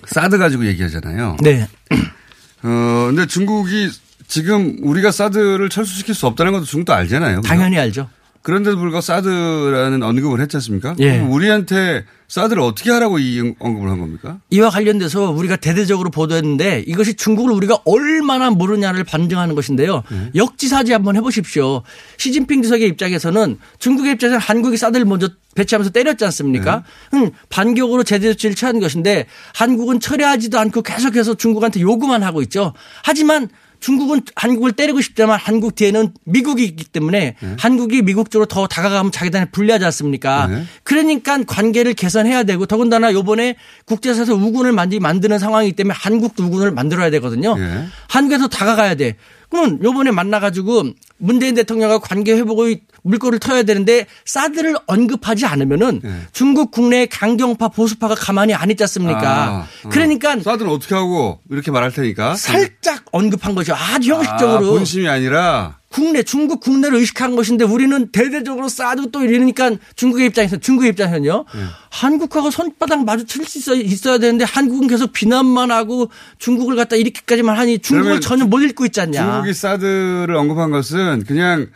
사드 0.05 0.39
가지고 0.39 0.65
얘기하잖아요. 0.65 1.37
네. 1.41 1.67
어, 2.63 3.05
근데 3.07 3.27
중국이 3.27 3.89
지금 4.27 4.77
우리가 4.81 5.11
사드를 5.11 5.69
철수시킬 5.69 6.15
수 6.15 6.25
없다는 6.25 6.53
것도 6.53 6.65
중국도 6.65 6.93
알잖아요. 6.93 7.41
그죠? 7.41 7.47
당연히 7.47 7.77
알죠. 7.77 8.09
그런데도 8.41 8.77
불구하고 8.77 9.01
사드라는 9.01 10.01
언급을 10.01 10.41
했지 10.41 10.57
않습니까? 10.57 10.95
예. 10.99 11.19
우리한테 11.19 12.05
사드를 12.27 12.61
어떻게 12.61 12.89
하라고 12.91 13.19
이 13.19 13.53
언급을 13.59 13.89
한 13.89 13.99
겁니까? 13.99 14.39
이와 14.51 14.69
관련돼서 14.69 15.31
우리가 15.31 15.57
대대적으로 15.57 16.09
보도했는데 16.09 16.83
이것이 16.87 17.15
중국을 17.15 17.51
우리가 17.51 17.79
얼마나 17.83 18.49
모르냐를 18.49 19.03
반증하는 19.03 19.53
것인데요. 19.53 20.03
역지사지 20.33 20.93
한번 20.93 21.17
해보십시오. 21.17 21.83
시진핑 22.17 22.61
주석의 22.63 22.87
입장에서는 22.87 23.57
중국의 23.79 24.13
입장에서는 24.13 24.39
한국이 24.39 24.77
사드를 24.77 25.05
먼저 25.05 25.27
배치하면서 25.55 25.91
때렸지 25.91 26.23
않습니까? 26.23 26.85
음, 27.13 27.31
반격으로 27.49 28.03
제재 28.03 28.29
조치를 28.31 28.55
취한 28.55 28.79
것인데 28.79 29.25
한국은 29.53 29.99
철회하지도 29.99 30.57
않고 30.57 30.83
계속해서 30.83 31.33
중국한테 31.33 31.81
요구만 31.81 32.23
하고 32.23 32.41
있죠. 32.43 32.73
하지만 33.03 33.49
중국은 33.81 34.21
한국을 34.35 34.71
때리고 34.71 35.01
싶지만 35.01 35.37
한국 35.37 35.75
뒤에는 35.75 36.13
미국이 36.23 36.63
있기 36.63 36.85
때문에 36.85 37.35
한국이 37.57 38.01
미국 38.03 38.31
쪽으로 38.31 38.45
더 38.45 38.67
다가가면 38.67 39.11
자기들한테 39.11 39.51
불리하지 39.51 39.83
않습니까? 39.85 40.47
네. 40.47 40.63
그러니까 40.83 41.43
관계를 41.43 41.93
개선해야 41.93 42.43
되고 42.43 42.65
더군다나 42.65 43.11
요번에 43.11 43.55
국제사에서 43.85 44.35
우군을 44.35 44.71
만드는 44.71 45.39
상황이기 45.39 45.75
때문에 45.75 45.95
한국도 45.97 46.43
우군을 46.43 46.71
만들어야 46.71 47.09
되거든요. 47.09 47.55
예. 47.57 47.85
한국에서 48.07 48.47
다가가야 48.47 48.95
돼. 48.95 49.15
그러면 49.49 49.83
요번에 49.83 50.11
만나가지고 50.11 50.85
문재인 51.21 51.55
대통령과 51.55 51.99
관계 51.99 52.33
회복의 52.33 52.81
물꼬를 53.03 53.39
터야 53.39 53.63
되는데 53.63 54.05
사드를 54.25 54.75
언급하지 54.87 55.45
않으면은 55.45 56.01
예. 56.03 56.11
중국 56.33 56.71
국내의 56.71 57.07
강경파 57.07 57.69
보수파가 57.69 58.15
가만히 58.15 58.53
안 58.53 58.69
있지 58.69 58.83
않습니까? 58.83 59.21
아, 59.21 59.67
어. 59.85 59.89
그러니까 59.89 60.39
사드는 60.39 60.71
어떻게 60.71 60.95
하고 60.95 61.39
이렇게 61.49 61.71
말할 61.71 61.91
테니까. 61.91 62.35
살짝 62.35 63.05
언급한 63.11 63.55
거죠. 63.55 63.73
아주 63.73 64.13
아, 64.13 64.17
형식적으로. 64.17 64.71
본심이 64.71 65.07
아니라 65.07 65.77
국내 65.91 66.23
중국 66.23 66.61
국내를 66.61 66.97
의식한 66.99 67.35
것인데 67.35 67.65
우리는 67.65 68.07
대대적으로 68.11 68.69
사드 68.69 69.11
또 69.11 69.23
이러니까 69.23 69.71
중국의 69.95 70.27
입장에서 70.27 70.57
중국의 70.57 70.91
입장에서는요. 70.91 71.45
예. 71.53 71.59
한국하고 71.89 72.49
손바닥 72.49 73.03
마주칠 73.03 73.45
수 73.45 73.57
있어, 73.57 73.75
있어야 73.75 74.17
되는데 74.17 74.45
한국은 74.45 74.87
계속 74.87 75.11
비난만 75.11 75.69
하고 75.69 76.09
중국을 76.39 76.77
갖다 76.77 76.95
이렇게까지만 76.95 77.57
하니 77.57 77.79
중국을 77.79 78.21
전혀 78.21 78.45
못 78.45 78.59
읽고 78.59 78.85
있지 78.85 79.01
않냐. 79.01 79.21
중국이 79.21 79.53
사드를 79.53 80.33
언급한 80.35 80.71
것은 80.71 81.25
그냥 81.25 81.67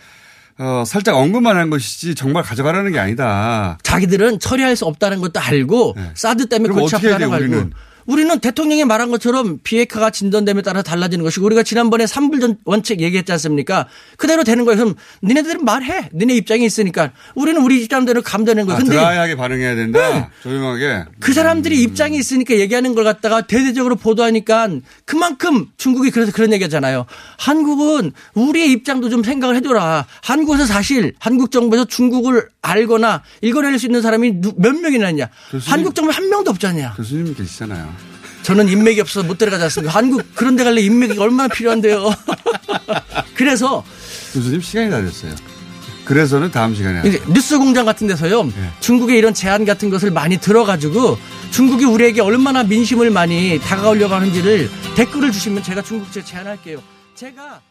어, 0.57 0.83
살짝 0.87 1.15
언급만 1.15 1.57
한 1.57 1.69
것이지 1.69 2.15
정말 2.15 2.41
가져가라는 2.43 2.93
게 2.93 2.99
아니다. 2.99 3.77
자기들은 3.83 4.39
처리할 4.39 4.77
수 4.77 4.85
없다는 4.85 5.19
것도 5.19 5.41
알고 5.41 5.97
사드 6.13 6.47
때문에 6.47 6.73
네. 6.73 6.79
골치 6.79 6.95
아프다는 6.95 7.29
거 7.29 7.37
돼요, 7.37 7.57
알고. 7.57 7.69
우리는? 8.05 8.39
대통령이 8.39 8.85
말한 8.85 9.09
것처럼 9.09 9.59
비핵화가 9.63 10.11
진전됨에 10.11 10.61
따라 10.61 10.81
달라지는 10.83 11.23
것이고 11.23 11.45
우리가 11.47 11.63
지난번에 11.63 12.05
삼불전 12.05 12.57
원칙 12.65 13.01
얘기했지 13.01 13.31
않습니까? 13.31 13.87
그대로 14.17 14.43
되는 14.43 14.63
거예요. 14.65 14.77
그럼 14.77 14.95
니네들은 15.23 15.65
말해. 15.65 16.09
니네 16.13 16.35
입장이 16.35 16.65
있으니까 16.65 17.11
우리는 17.33 17.59
우리 17.61 17.81
입장대로 17.83 18.21
감되는 18.21 18.65
거예요. 18.65 18.75
아, 18.75 18.79
근데 18.79 18.91
드라이하게 18.95 19.35
반응해야 19.35 19.75
된다. 19.75 20.29
조용하게. 20.43 21.05
그 21.19 21.33
사람들이 21.33 21.81
입장이 21.81 22.17
있으니까 22.17 22.55
얘기하는 22.57 22.93
걸 22.93 23.03
갖다가 23.03 23.41
대대적으로 23.41 23.95
보도하니까 23.95 24.69
그만큼 25.05 25.67
중국이 25.77 26.11
그래서 26.11 26.31
그런 26.31 26.53
얘기하잖아요. 26.53 27.05
한국은 27.39 28.11
우리의 28.35 28.71
입장도 28.71 29.09
좀 29.09 29.23
생각을 29.23 29.55
해줘라. 29.55 30.05
한국에서 30.21 30.65
사실 30.65 31.13
한국 31.19 31.51
정부에서 31.51 31.85
중국을 31.85 32.49
알거나 32.61 33.23
읽어낼 33.41 33.77
수 33.79 33.85
있는 33.87 34.01
사람이 34.01 34.41
누- 34.41 34.53
몇 34.57 34.75
명이나 34.75 35.09
있냐. 35.11 35.29
교수님. 35.51 35.71
한국 35.73 35.95
정부에 35.95 36.13
한 36.13 36.29
명도 36.29 36.51
없잖냐. 36.51 36.93
교수님 36.97 37.33
계시잖아요. 37.35 37.94
저는 38.45 38.69
인맥이 38.69 39.01
없어서 39.01 39.25
못 39.25 39.39
들어가지 39.39 39.63
않습니까? 39.63 39.91
한국 39.97 40.23
그런 40.35 40.55
데 40.55 40.63
갈래 40.63 40.79
인맥이 40.79 41.17
얼마나 41.17 41.47
필요한데요. 41.47 42.13
그래서 43.33 43.83
교수님 44.33 44.61
시간이 44.61 44.91
다 44.91 45.01
됐어요. 45.01 45.33
그래서는 46.05 46.51
다음 46.51 46.75
시간에 46.75 47.01
이제 47.09 47.19
뉴스 47.33 47.57
공장 47.57 47.85
같은 47.87 48.05
데서요. 48.05 48.47
중국의 48.81 49.17
이런 49.17 49.33
제안 49.33 49.65
같은 49.65 49.89
것을 49.89 50.11
많이 50.11 50.37
들어가지고 50.37 51.17
중국이 51.49 51.85
우리에게 51.85 52.21
얼마나 52.21 52.63
민심을 52.63 53.09
많이 53.09 53.59
다가오려고 53.59 54.13
하는지를 54.13 54.69
댓글을 54.95 55.31
주시면 55.31 55.63
제가 55.63 55.81
중국제 55.81 56.23
제안할게요. 56.23 56.83
제가 57.15 57.61